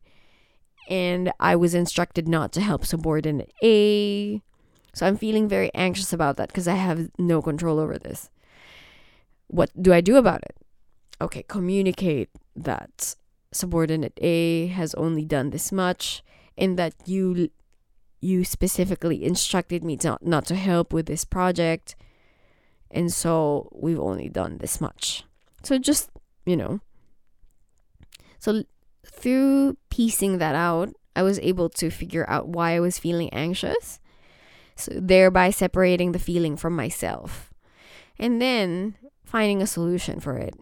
and 0.89 1.31
I 1.39 1.55
was 1.55 1.75
instructed 1.75 2.27
not 2.27 2.53
to 2.53 2.63
help 2.63 2.87
subordinate 2.87 3.53
A. 3.63 4.43
So 4.95 5.07
I'm 5.07 5.17
feeling 5.17 5.49
very 5.49 5.71
anxious 5.75 6.13
about 6.13 6.39
that 6.39 6.49
because 6.49 6.67
I 6.67 6.75
have 6.75 7.11
no 7.19 7.43
control 7.43 7.79
over 7.79 7.99
this. 7.99 8.31
What 9.49 9.71
do 9.81 9.93
I 9.93 10.01
do 10.01 10.17
about 10.17 10.43
it? 10.43 10.57
Okay, 11.21 11.45
communicate 11.47 12.31
that 12.57 13.15
subordinate 13.53 14.19
A 14.23 14.69
has 14.69 14.95
only 14.95 15.25
done 15.25 15.51
this 15.51 15.71
much 15.71 16.23
and 16.59 16.79
that 16.79 16.95
you 17.07 17.51
you 18.21 18.45
specifically 18.45 19.25
instructed 19.25 19.85
me 19.85 19.97
to, 19.97 20.19
not 20.21 20.45
to 20.45 20.57
help 20.57 20.93
with 20.93 21.07
this 21.07 21.25
project 21.25 21.95
and 22.91 23.13
so 23.13 23.69
we've 23.73 24.01
only 24.01 24.29
done 24.29 24.59
this 24.59 24.81
much. 24.81 25.25
So 25.63 25.79
just, 25.79 26.11
you 26.47 26.57
know. 26.57 26.81
So 28.39 28.65
through 29.05 29.77
piecing 29.91 30.39
that 30.39 30.55
out, 30.55 30.95
I 31.15 31.23
was 31.23 31.39
able 31.41 31.69
to 31.71 31.91
figure 31.91 32.29
out 32.29 32.49
why 32.49 32.77
I 32.77 32.81
was 32.81 32.99
feeling 32.99 33.31
anxious. 33.31 33.99
So 34.77 34.93
thereby 34.95 35.51
separating 35.51 36.13
the 36.13 36.19
feeling 36.19 36.57
from 36.57 36.75
myself. 36.77 37.53
And 38.19 38.41
then 38.41 38.95
finding 39.25 39.61
a 39.61 39.67
solution 39.67 40.21
for 40.21 40.39
it. 40.39 40.55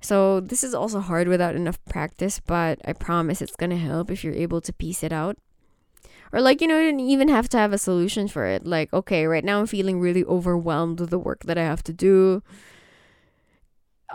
So 0.00 0.40
this 0.40 0.64
is 0.64 0.74
also 0.74 1.00
hard 1.00 1.28
without 1.28 1.54
enough 1.54 1.78
practice, 1.84 2.40
but 2.40 2.78
I 2.84 2.92
promise 2.94 3.42
it's 3.42 3.56
gonna 3.56 3.76
help 3.76 4.10
if 4.10 4.24
you're 4.24 4.34
able 4.34 4.60
to 4.62 4.72
piece 4.72 5.02
it 5.02 5.12
out. 5.12 5.36
Or 6.32 6.40
like, 6.40 6.60
you 6.60 6.68
know, 6.68 6.78
you 6.78 6.90
don't 6.90 7.00
even 7.00 7.28
have 7.28 7.48
to 7.50 7.58
have 7.58 7.72
a 7.72 7.78
solution 7.78 8.28
for 8.28 8.46
it. 8.46 8.64
Like, 8.64 8.92
okay, 8.92 9.26
right 9.26 9.44
now 9.44 9.60
I'm 9.60 9.66
feeling 9.66 10.00
really 10.00 10.24
overwhelmed 10.24 11.00
with 11.00 11.10
the 11.10 11.18
work 11.18 11.44
that 11.44 11.58
I 11.58 11.64
have 11.64 11.82
to 11.84 11.92
do. 11.92 12.42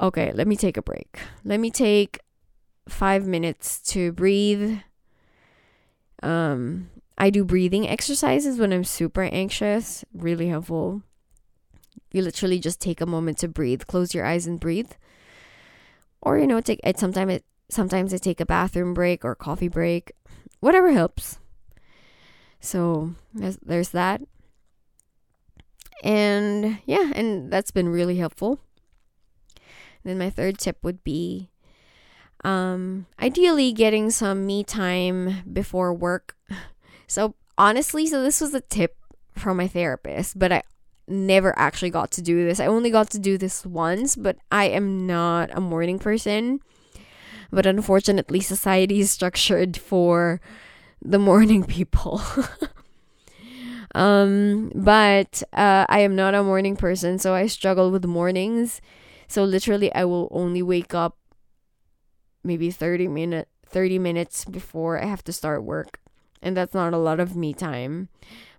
Okay, 0.01 0.31
let 0.33 0.47
me 0.47 0.55
take 0.55 0.77
a 0.77 0.81
break. 0.81 1.19
Let 1.43 1.59
me 1.59 1.69
take 1.69 2.19
five 2.87 3.27
minutes 3.27 3.81
to 3.93 4.11
breathe. 4.13 4.79
Um, 6.23 6.89
I 7.17 7.29
do 7.29 7.43
breathing 7.43 7.87
exercises 7.87 8.59
when 8.59 8.73
I'm 8.73 8.83
super 8.83 9.23
anxious, 9.23 10.03
really 10.13 10.47
helpful. 10.47 11.01
You 12.11 12.21
literally 12.21 12.59
just 12.59 12.79
take 12.79 13.01
a 13.01 13.05
moment 13.05 13.37
to 13.39 13.47
breathe, 13.47 13.83
close 13.87 14.13
your 14.13 14.25
eyes 14.25 14.47
and 14.47 14.59
breathe. 14.59 14.91
Or 16.25 16.37
you 16.37 16.47
know, 16.47 16.59
take 16.59 16.81
it 16.83 16.99
sometimes 16.99 17.33
it 17.33 17.45
sometimes 17.69 18.13
I 18.13 18.17
take 18.17 18.41
a 18.41 18.45
bathroom 18.45 18.93
break 18.93 19.23
or 19.23 19.35
coffee 19.35 19.67
break. 19.67 20.11
Whatever 20.59 20.91
helps. 20.91 21.39
So 22.59 23.13
there's, 23.33 23.57
there's 23.57 23.89
that. 23.89 24.21
And 26.03 26.79
yeah, 26.85 27.11
and 27.15 27.51
that's 27.51 27.71
been 27.71 27.89
really 27.89 28.17
helpful. 28.17 28.59
Then 30.03 30.17
my 30.17 30.29
third 30.29 30.57
tip 30.57 30.77
would 30.83 31.03
be 31.03 31.49
um, 32.43 33.07
ideally 33.19 33.71
getting 33.71 34.09
some 34.11 34.45
me 34.45 34.63
time 34.63 35.43
before 35.51 35.93
work. 35.93 36.35
So 37.07 37.35
honestly, 37.57 38.07
so 38.07 38.23
this 38.23 38.41
was 38.41 38.53
a 38.53 38.61
tip 38.61 38.97
from 39.35 39.57
my 39.57 39.67
therapist, 39.67 40.37
but 40.37 40.51
I 40.51 40.63
never 41.07 41.57
actually 41.57 41.89
got 41.89 42.11
to 42.11 42.21
do 42.21 42.45
this. 42.45 42.59
I 42.59 42.67
only 42.67 42.89
got 42.89 43.09
to 43.11 43.19
do 43.19 43.37
this 43.37 43.65
once, 43.65 44.15
but 44.15 44.37
I 44.51 44.65
am 44.65 45.05
not 45.05 45.49
a 45.53 45.61
morning 45.61 45.99
person. 45.99 46.59
But 47.51 47.65
unfortunately, 47.65 48.39
society 48.41 48.99
is 48.99 49.11
structured 49.11 49.77
for 49.77 50.41
the 51.01 51.19
morning 51.19 51.63
people. 51.63 52.21
um, 53.95 54.71
but 54.73 55.43
uh, 55.53 55.85
I 55.87 55.99
am 55.99 56.15
not 56.15 56.33
a 56.33 56.43
morning 56.43 56.75
person, 56.75 57.19
so 57.19 57.33
I 57.33 57.47
struggle 57.47 57.91
with 57.91 58.05
mornings. 58.05 58.81
So 59.27 59.43
literally, 59.43 59.93
I 59.93 60.05
will 60.05 60.27
only 60.31 60.61
wake 60.61 60.93
up 60.93 61.17
maybe 62.43 62.69
30 62.69 63.07
minute 63.07 63.47
30 63.67 63.99
minutes 63.99 64.45
before 64.45 65.01
I 65.01 65.05
have 65.05 65.23
to 65.25 65.33
start 65.33 65.63
work. 65.63 65.99
And 66.41 66.55
that's 66.55 66.73
not 66.73 66.93
a 66.93 66.97
lot 66.97 67.19
of 67.19 67.35
me 67.35 67.53
time. 67.53 68.09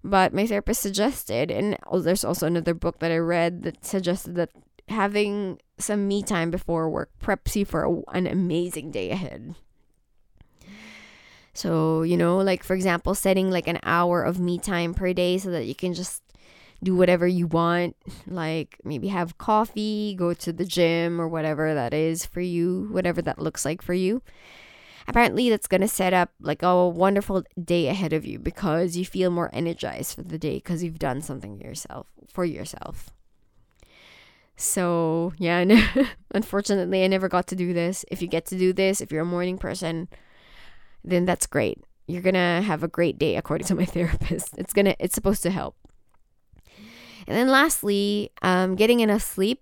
But 0.06 0.32
my 0.32 0.46
therapist 0.46 0.80
suggested, 0.80 1.50
and 1.50 1.76
there's 1.92 2.24
also 2.24 2.46
another 2.46 2.74
book 2.74 3.00
that 3.00 3.10
I 3.10 3.18
read 3.18 3.64
that 3.64 3.84
suggested 3.84 4.36
that 4.36 4.50
having 4.88 5.58
some 5.78 6.06
me 6.06 6.22
time 6.22 6.52
before 6.52 6.88
work 6.88 7.10
preps 7.20 7.56
you 7.56 7.64
for 7.64 7.82
a, 7.82 8.16
an 8.16 8.28
amazing 8.28 8.92
day 8.92 9.10
ahead. 9.10 9.56
So, 11.54 12.02
you 12.02 12.16
know, 12.16 12.36
like 12.36 12.62
for 12.62 12.74
example, 12.74 13.16
setting 13.16 13.50
like 13.50 13.66
an 13.66 13.80
hour 13.82 14.22
of 14.22 14.38
me 14.38 14.58
time 14.58 14.94
per 14.94 15.12
day 15.12 15.38
so 15.38 15.50
that 15.50 15.66
you 15.66 15.74
can 15.74 15.92
just 15.92 16.22
do 16.84 16.94
whatever 16.94 17.26
you 17.26 17.48
want, 17.48 17.96
like 18.28 18.78
maybe 18.84 19.08
have 19.08 19.38
coffee, 19.38 20.14
go 20.16 20.34
to 20.34 20.52
the 20.52 20.64
gym 20.64 21.20
or 21.20 21.26
whatever 21.26 21.74
that 21.74 21.92
is 21.92 22.24
for 22.24 22.40
you, 22.40 22.88
whatever 22.92 23.20
that 23.22 23.40
looks 23.40 23.64
like 23.64 23.82
for 23.82 23.94
you. 23.94 24.22
Apparently, 25.08 25.50
that's 25.50 25.66
going 25.66 25.80
to 25.80 25.88
set 25.88 26.12
up 26.12 26.30
like 26.40 26.62
a 26.62 26.88
wonderful 26.88 27.44
day 27.62 27.88
ahead 27.88 28.12
of 28.12 28.26
you 28.26 28.38
because 28.38 28.96
you 28.96 29.04
feel 29.04 29.30
more 29.30 29.50
energized 29.52 30.14
for 30.14 30.22
the 30.22 30.38
day 30.38 30.56
because 30.56 30.82
you've 30.82 30.98
done 30.98 31.22
something 31.22 31.60
yourself 31.60 32.08
for 32.28 32.44
yourself. 32.44 33.10
So, 34.56 35.32
yeah, 35.38 35.64
unfortunately, 36.30 37.04
I 37.04 37.06
never 37.06 37.28
got 37.28 37.46
to 37.48 37.56
do 37.56 37.72
this. 37.72 38.04
If 38.10 38.22
you 38.22 38.28
get 38.28 38.46
to 38.46 38.58
do 38.58 38.72
this, 38.72 39.00
if 39.00 39.12
you're 39.12 39.22
a 39.22 39.26
morning 39.26 39.58
person, 39.58 40.08
then 41.04 41.24
that's 41.24 41.46
great. 41.46 41.78
You're 42.08 42.22
going 42.22 42.34
to 42.34 42.62
have 42.64 42.82
a 42.82 42.88
great 42.88 43.18
day 43.18 43.36
according 43.36 43.66
to 43.68 43.74
my 43.74 43.84
therapist. 43.96 44.56
It's 44.56 44.72
going 44.72 44.86
to 44.86 44.96
it's 44.98 45.14
supposed 45.14 45.42
to 45.42 45.50
help. 45.50 45.76
And 47.28 47.36
then 47.36 47.48
lastly, 47.48 48.30
um, 48.42 48.76
getting 48.76 49.00
enough 49.00 49.22
sleep. 49.22 49.60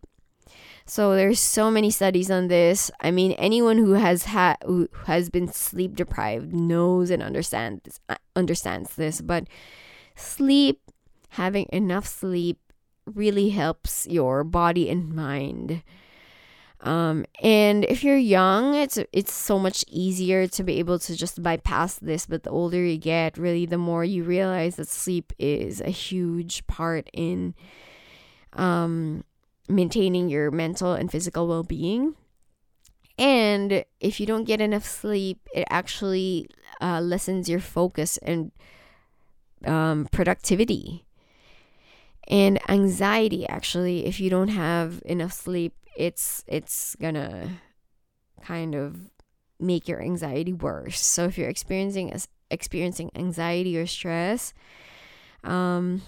So 0.86 1.16
there's 1.16 1.40
so 1.40 1.70
many 1.70 1.90
studies 1.90 2.30
on 2.30 2.48
this. 2.48 2.90
I 3.00 3.10
mean, 3.10 3.32
anyone 3.32 3.78
who 3.78 3.92
has 3.92 4.24
had 4.24 4.56
who 4.64 4.88
has 5.06 5.30
been 5.30 5.48
sleep 5.48 5.96
deprived 5.96 6.52
knows 6.52 7.10
and 7.10 7.22
understands 7.22 8.00
uh, 8.08 8.16
understands 8.36 8.94
this. 8.96 9.20
But 9.20 9.48
sleep, 10.14 10.80
having 11.30 11.66
enough 11.72 12.06
sleep, 12.06 12.58
really 13.06 13.48
helps 13.50 14.06
your 14.08 14.44
body 14.44 14.90
and 14.90 15.14
mind. 15.14 15.82
Um, 16.80 17.24
and 17.42 17.86
if 17.86 18.04
you're 18.04 18.18
young, 18.18 18.74
it's 18.74 18.98
it's 19.10 19.32
so 19.32 19.58
much 19.58 19.86
easier 19.88 20.46
to 20.48 20.62
be 20.62 20.78
able 20.80 20.98
to 20.98 21.16
just 21.16 21.42
bypass 21.42 21.94
this. 21.98 22.26
But 22.26 22.42
the 22.42 22.50
older 22.50 22.84
you 22.84 22.98
get, 22.98 23.38
really, 23.38 23.64
the 23.64 23.78
more 23.78 24.04
you 24.04 24.22
realize 24.22 24.76
that 24.76 24.88
sleep 24.88 25.32
is 25.38 25.80
a 25.80 25.88
huge 25.88 26.66
part 26.66 27.08
in 27.14 27.54
um, 28.52 29.24
maintaining 29.68 30.28
your 30.28 30.50
mental 30.50 30.92
and 30.92 31.10
physical 31.10 31.46
well 31.46 31.62
being. 31.62 32.14
And 33.16 33.84
if 34.00 34.18
you 34.18 34.26
don't 34.26 34.44
get 34.44 34.60
enough 34.60 34.84
sleep, 34.84 35.48
it 35.54 35.66
actually 35.70 36.48
uh, 36.80 37.00
lessens 37.00 37.48
your 37.48 37.60
focus 37.60 38.16
and 38.18 38.50
um, 39.64 40.08
productivity 40.10 41.04
and 42.28 42.58
anxiety. 42.68 43.48
Actually, 43.48 44.06
if 44.06 44.20
you 44.20 44.30
don't 44.30 44.48
have 44.48 45.00
enough 45.04 45.32
sleep, 45.32 45.74
it's 45.96 46.44
it's 46.46 46.96
gonna 46.96 47.60
kind 48.42 48.74
of 48.74 49.10
make 49.60 49.88
your 49.88 50.02
anxiety 50.02 50.52
worse. 50.52 51.00
So 51.00 51.24
if 51.24 51.38
you're 51.38 51.48
experiencing 51.48 52.12
experiencing 52.50 53.10
anxiety 53.14 53.78
or 53.78 53.86
stress, 53.86 54.52
um, 55.42 56.02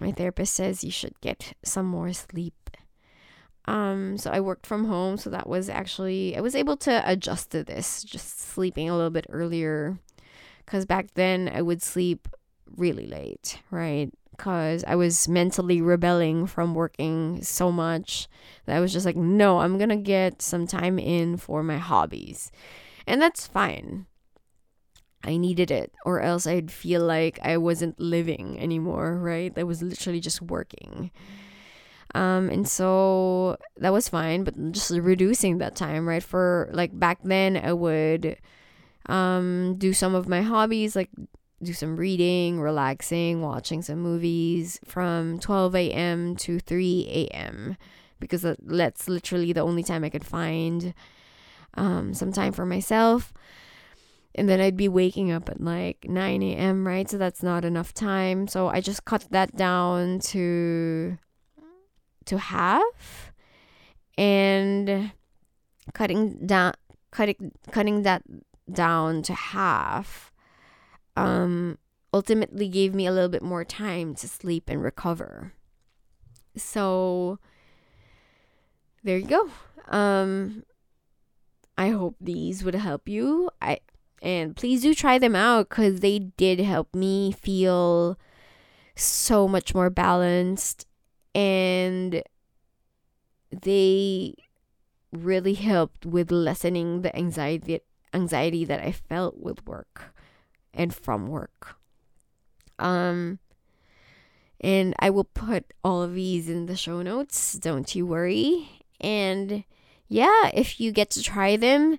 my 0.00 0.12
therapist 0.12 0.54
says 0.54 0.84
you 0.84 0.90
should 0.90 1.20
get 1.20 1.54
some 1.64 1.86
more 1.86 2.12
sleep. 2.12 2.54
Um, 3.66 4.18
so 4.18 4.30
I 4.30 4.40
worked 4.40 4.66
from 4.66 4.86
home, 4.86 5.16
so 5.16 5.30
that 5.30 5.48
was 5.48 5.68
actually 5.68 6.36
I 6.36 6.40
was 6.40 6.56
able 6.56 6.76
to 6.78 7.02
adjust 7.08 7.50
to 7.52 7.62
this, 7.62 8.02
just 8.02 8.40
sleeping 8.40 8.90
a 8.90 8.96
little 8.96 9.10
bit 9.10 9.26
earlier, 9.28 9.98
because 10.64 10.84
back 10.84 11.14
then 11.14 11.50
I 11.52 11.62
would 11.62 11.82
sleep 11.82 12.28
really 12.76 13.06
late, 13.06 13.60
right? 13.70 14.10
because 14.42 14.82
I 14.88 14.96
was 14.96 15.28
mentally 15.28 15.80
rebelling 15.80 16.46
from 16.46 16.74
working 16.74 17.42
so 17.42 17.70
much 17.70 18.28
that 18.66 18.76
I 18.76 18.80
was 18.80 18.92
just 18.92 19.06
like, 19.06 19.14
no, 19.14 19.60
I'm 19.60 19.78
gonna 19.78 19.96
get 19.96 20.42
some 20.42 20.66
time 20.66 20.98
in 20.98 21.36
for 21.36 21.62
my 21.62 21.78
hobbies. 21.78 22.50
And 23.06 23.20
that's 23.20 23.46
fine. 23.46 24.06
I 25.22 25.36
needed 25.36 25.70
it, 25.70 25.92
or 26.04 26.20
else 26.20 26.46
I'd 26.46 26.72
feel 26.72 27.02
like 27.02 27.38
I 27.42 27.56
wasn't 27.56 28.00
living 28.00 28.58
anymore, 28.58 29.16
right? 29.16 29.52
I 29.56 29.62
was 29.62 29.82
literally 29.82 30.18
just 30.18 30.42
working. 30.42 31.12
Um, 32.14 32.50
and 32.50 32.68
so 32.68 33.56
that 33.78 33.92
was 33.92 34.08
fine, 34.08 34.44
but 34.44 34.72
just 34.72 34.90
reducing 34.90 35.58
that 35.58 35.76
time, 35.76 36.06
right? 36.06 36.22
For 36.22 36.68
like 36.72 36.98
back 36.98 37.20
then, 37.24 37.56
I 37.56 37.72
would 37.72 38.36
um, 39.06 39.76
do 39.78 39.92
some 39.92 40.14
of 40.14 40.28
my 40.28 40.42
hobbies, 40.42 40.94
like 40.94 41.10
do 41.62 41.72
some 41.72 41.96
reading, 41.96 42.60
relaxing, 42.60 43.40
watching 43.40 43.82
some 43.82 44.00
movies 44.00 44.78
from 44.84 45.38
12 45.38 45.74
a.m. 45.76 46.36
to 46.36 46.58
3 46.58 47.06
a.m. 47.32 47.76
because 48.20 48.42
that's 48.42 49.08
literally 49.08 49.52
the 49.52 49.60
only 49.60 49.82
time 49.82 50.04
I 50.04 50.10
could 50.10 50.26
find 50.26 50.92
um, 51.74 52.14
some 52.14 52.32
time 52.32 52.52
for 52.52 52.66
myself. 52.66 53.32
And 54.34 54.48
then 54.48 54.60
I'd 54.60 54.78
be 54.78 54.88
waking 54.88 55.30
up 55.30 55.48
at 55.48 55.60
like 55.60 56.06
9 56.08 56.42
a.m., 56.42 56.86
right? 56.86 57.08
So 57.08 57.18
that's 57.18 57.42
not 57.42 57.64
enough 57.64 57.92
time. 57.92 58.48
So 58.48 58.68
I 58.68 58.80
just 58.80 59.04
cut 59.04 59.26
that 59.30 59.56
down 59.56 60.20
to 60.20 61.18
to 62.26 62.38
half 62.38 63.32
and 64.16 65.12
cutting 65.92 66.46
down 66.46 66.74
cutting 67.10 67.52
cutting 67.70 68.02
that 68.02 68.22
down 68.70 69.22
to 69.22 69.34
half 69.34 70.32
um 71.16 71.78
ultimately 72.14 72.68
gave 72.68 72.94
me 72.94 73.06
a 73.06 73.12
little 73.12 73.28
bit 73.28 73.42
more 73.42 73.64
time 73.64 74.14
to 74.14 74.28
sleep 74.28 74.68
and 74.68 74.82
recover. 74.82 75.52
So 76.56 77.38
there 79.02 79.18
you 79.18 79.26
go. 79.26 79.50
Um 79.88 80.64
I 81.76 81.88
hope 81.88 82.16
these 82.20 82.62
would 82.62 82.74
help 82.74 83.08
you. 83.08 83.50
I 83.60 83.78
and 84.20 84.54
please 84.54 84.82
do 84.82 84.94
try 84.94 85.18
them 85.18 85.34
out 85.34 85.68
cuz 85.68 86.00
they 86.00 86.18
did 86.18 86.60
help 86.60 86.94
me 86.94 87.32
feel 87.32 88.18
so 88.94 89.48
much 89.48 89.74
more 89.74 89.90
balanced 89.90 90.86
and 91.34 92.22
they 93.50 94.34
really 95.12 95.54
helped 95.54 96.06
with 96.06 96.30
lessening 96.30 97.02
the 97.02 97.14
anxiety 97.16 97.80
anxiety 98.14 98.64
that 98.64 98.80
I 98.80 98.92
felt 98.92 99.38
with 99.38 99.66
work 99.66 100.14
and 100.74 100.94
from 100.94 101.28
work. 101.28 101.76
Um, 102.78 103.38
and 104.60 104.94
I 104.98 105.10
will 105.10 105.24
put 105.24 105.72
all 105.82 106.02
of 106.02 106.14
these 106.14 106.48
in 106.48 106.66
the 106.66 106.76
show 106.76 107.02
notes. 107.02 107.54
Don't 107.54 107.94
you 107.94 108.06
worry. 108.06 108.68
And 109.00 109.64
yeah, 110.08 110.50
if 110.54 110.78
you 110.78 110.92
get 110.92 111.10
to 111.10 111.22
try 111.22 111.56
them, 111.56 111.98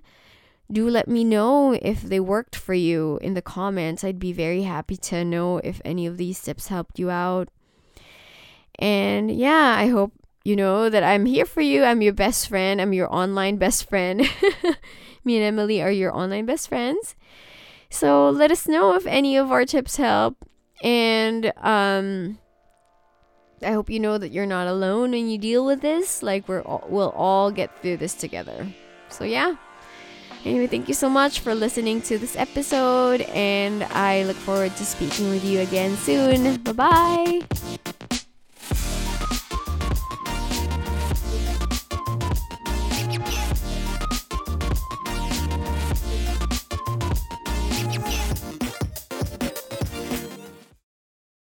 do 0.70 0.88
let 0.88 1.08
me 1.08 1.24
know 1.24 1.72
if 1.72 2.02
they 2.02 2.20
worked 2.20 2.56
for 2.56 2.74
you 2.74 3.18
in 3.22 3.34
the 3.34 3.42
comments. 3.42 4.02
I'd 4.02 4.18
be 4.18 4.32
very 4.32 4.62
happy 4.62 4.96
to 4.96 5.24
know 5.24 5.58
if 5.58 5.80
any 5.84 6.06
of 6.06 6.16
these 6.16 6.40
tips 6.40 6.68
helped 6.68 6.98
you 6.98 7.10
out. 7.10 7.48
And 8.78 9.30
yeah, 9.30 9.76
I 9.78 9.88
hope 9.88 10.12
you 10.44 10.56
know 10.56 10.90
that 10.90 11.02
I'm 11.02 11.26
here 11.26 11.46
for 11.46 11.60
you. 11.60 11.84
I'm 11.84 12.02
your 12.02 12.12
best 12.12 12.48
friend. 12.48 12.80
I'm 12.80 12.92
your 12.92 13.12
online 13.12 13.56
best 13.56 13.88
friend. 13.88 14.28
me 15.24 15.36
and 15.36 15.44
Emily 15.44 15.82
are 15.82 15.90
your 15.90 16.14
online 16.14 16.46
best 16.46 16.68
friends. 16.68 17.16
So 17.90 18.28
let 18.28 18.50
us 18.50 18.66
know 18.66 18.94
if 18.94 19.06
any 19.06 19.36
of 19.36 19.50
our 19.50 19.64
tips 19.64 19.96
help. 19.96 20.36
And 20.82 21.52
um 21.56 22.38
I 23.62 23.72
hope 23.72 23.88
you 23.88 24.00
know 24.00 24.18
that 24.18 24.32
you're 24.32 24.46
not 24.46 24.66
alone 24.66 25.12
when 25.12 25.28
you 25.28 25.38
deal 25.38 25.64
with 25.64 25.80
this. 25.80 26.22
Like 26.22 26.48
we're 26.48 26.62
all, 26.62 26.84
we'll 26.88 27.10
all 27.10 27.50
get 27.50 27.80
through 27.80 27.98
this 27.98 28.14
together. 28.14 28.66
So 29.08 29.24
yeah. 29.24 29.56
Anyway, 30.44 30.66
thank 30.66 30.88
you 30.88 30.94
so 30.94 31.08
much 31.08 31.40
for 31.40 31.54
listening 31.54 32.02
to 32.02 32.18
this 32.18 32.36
episode 32.36 33.22
and 33.32 33.82
I 33.84 34.24
look 34.24 34.36
forward 34.36 34.76
to 34.76 34.84
speaking 34.84 35.30
with 35.30 35.42
you 35.44 35.60
again 35.60 35.96
soon. 35.96 36.58
Bye-bye. 36.58 37.40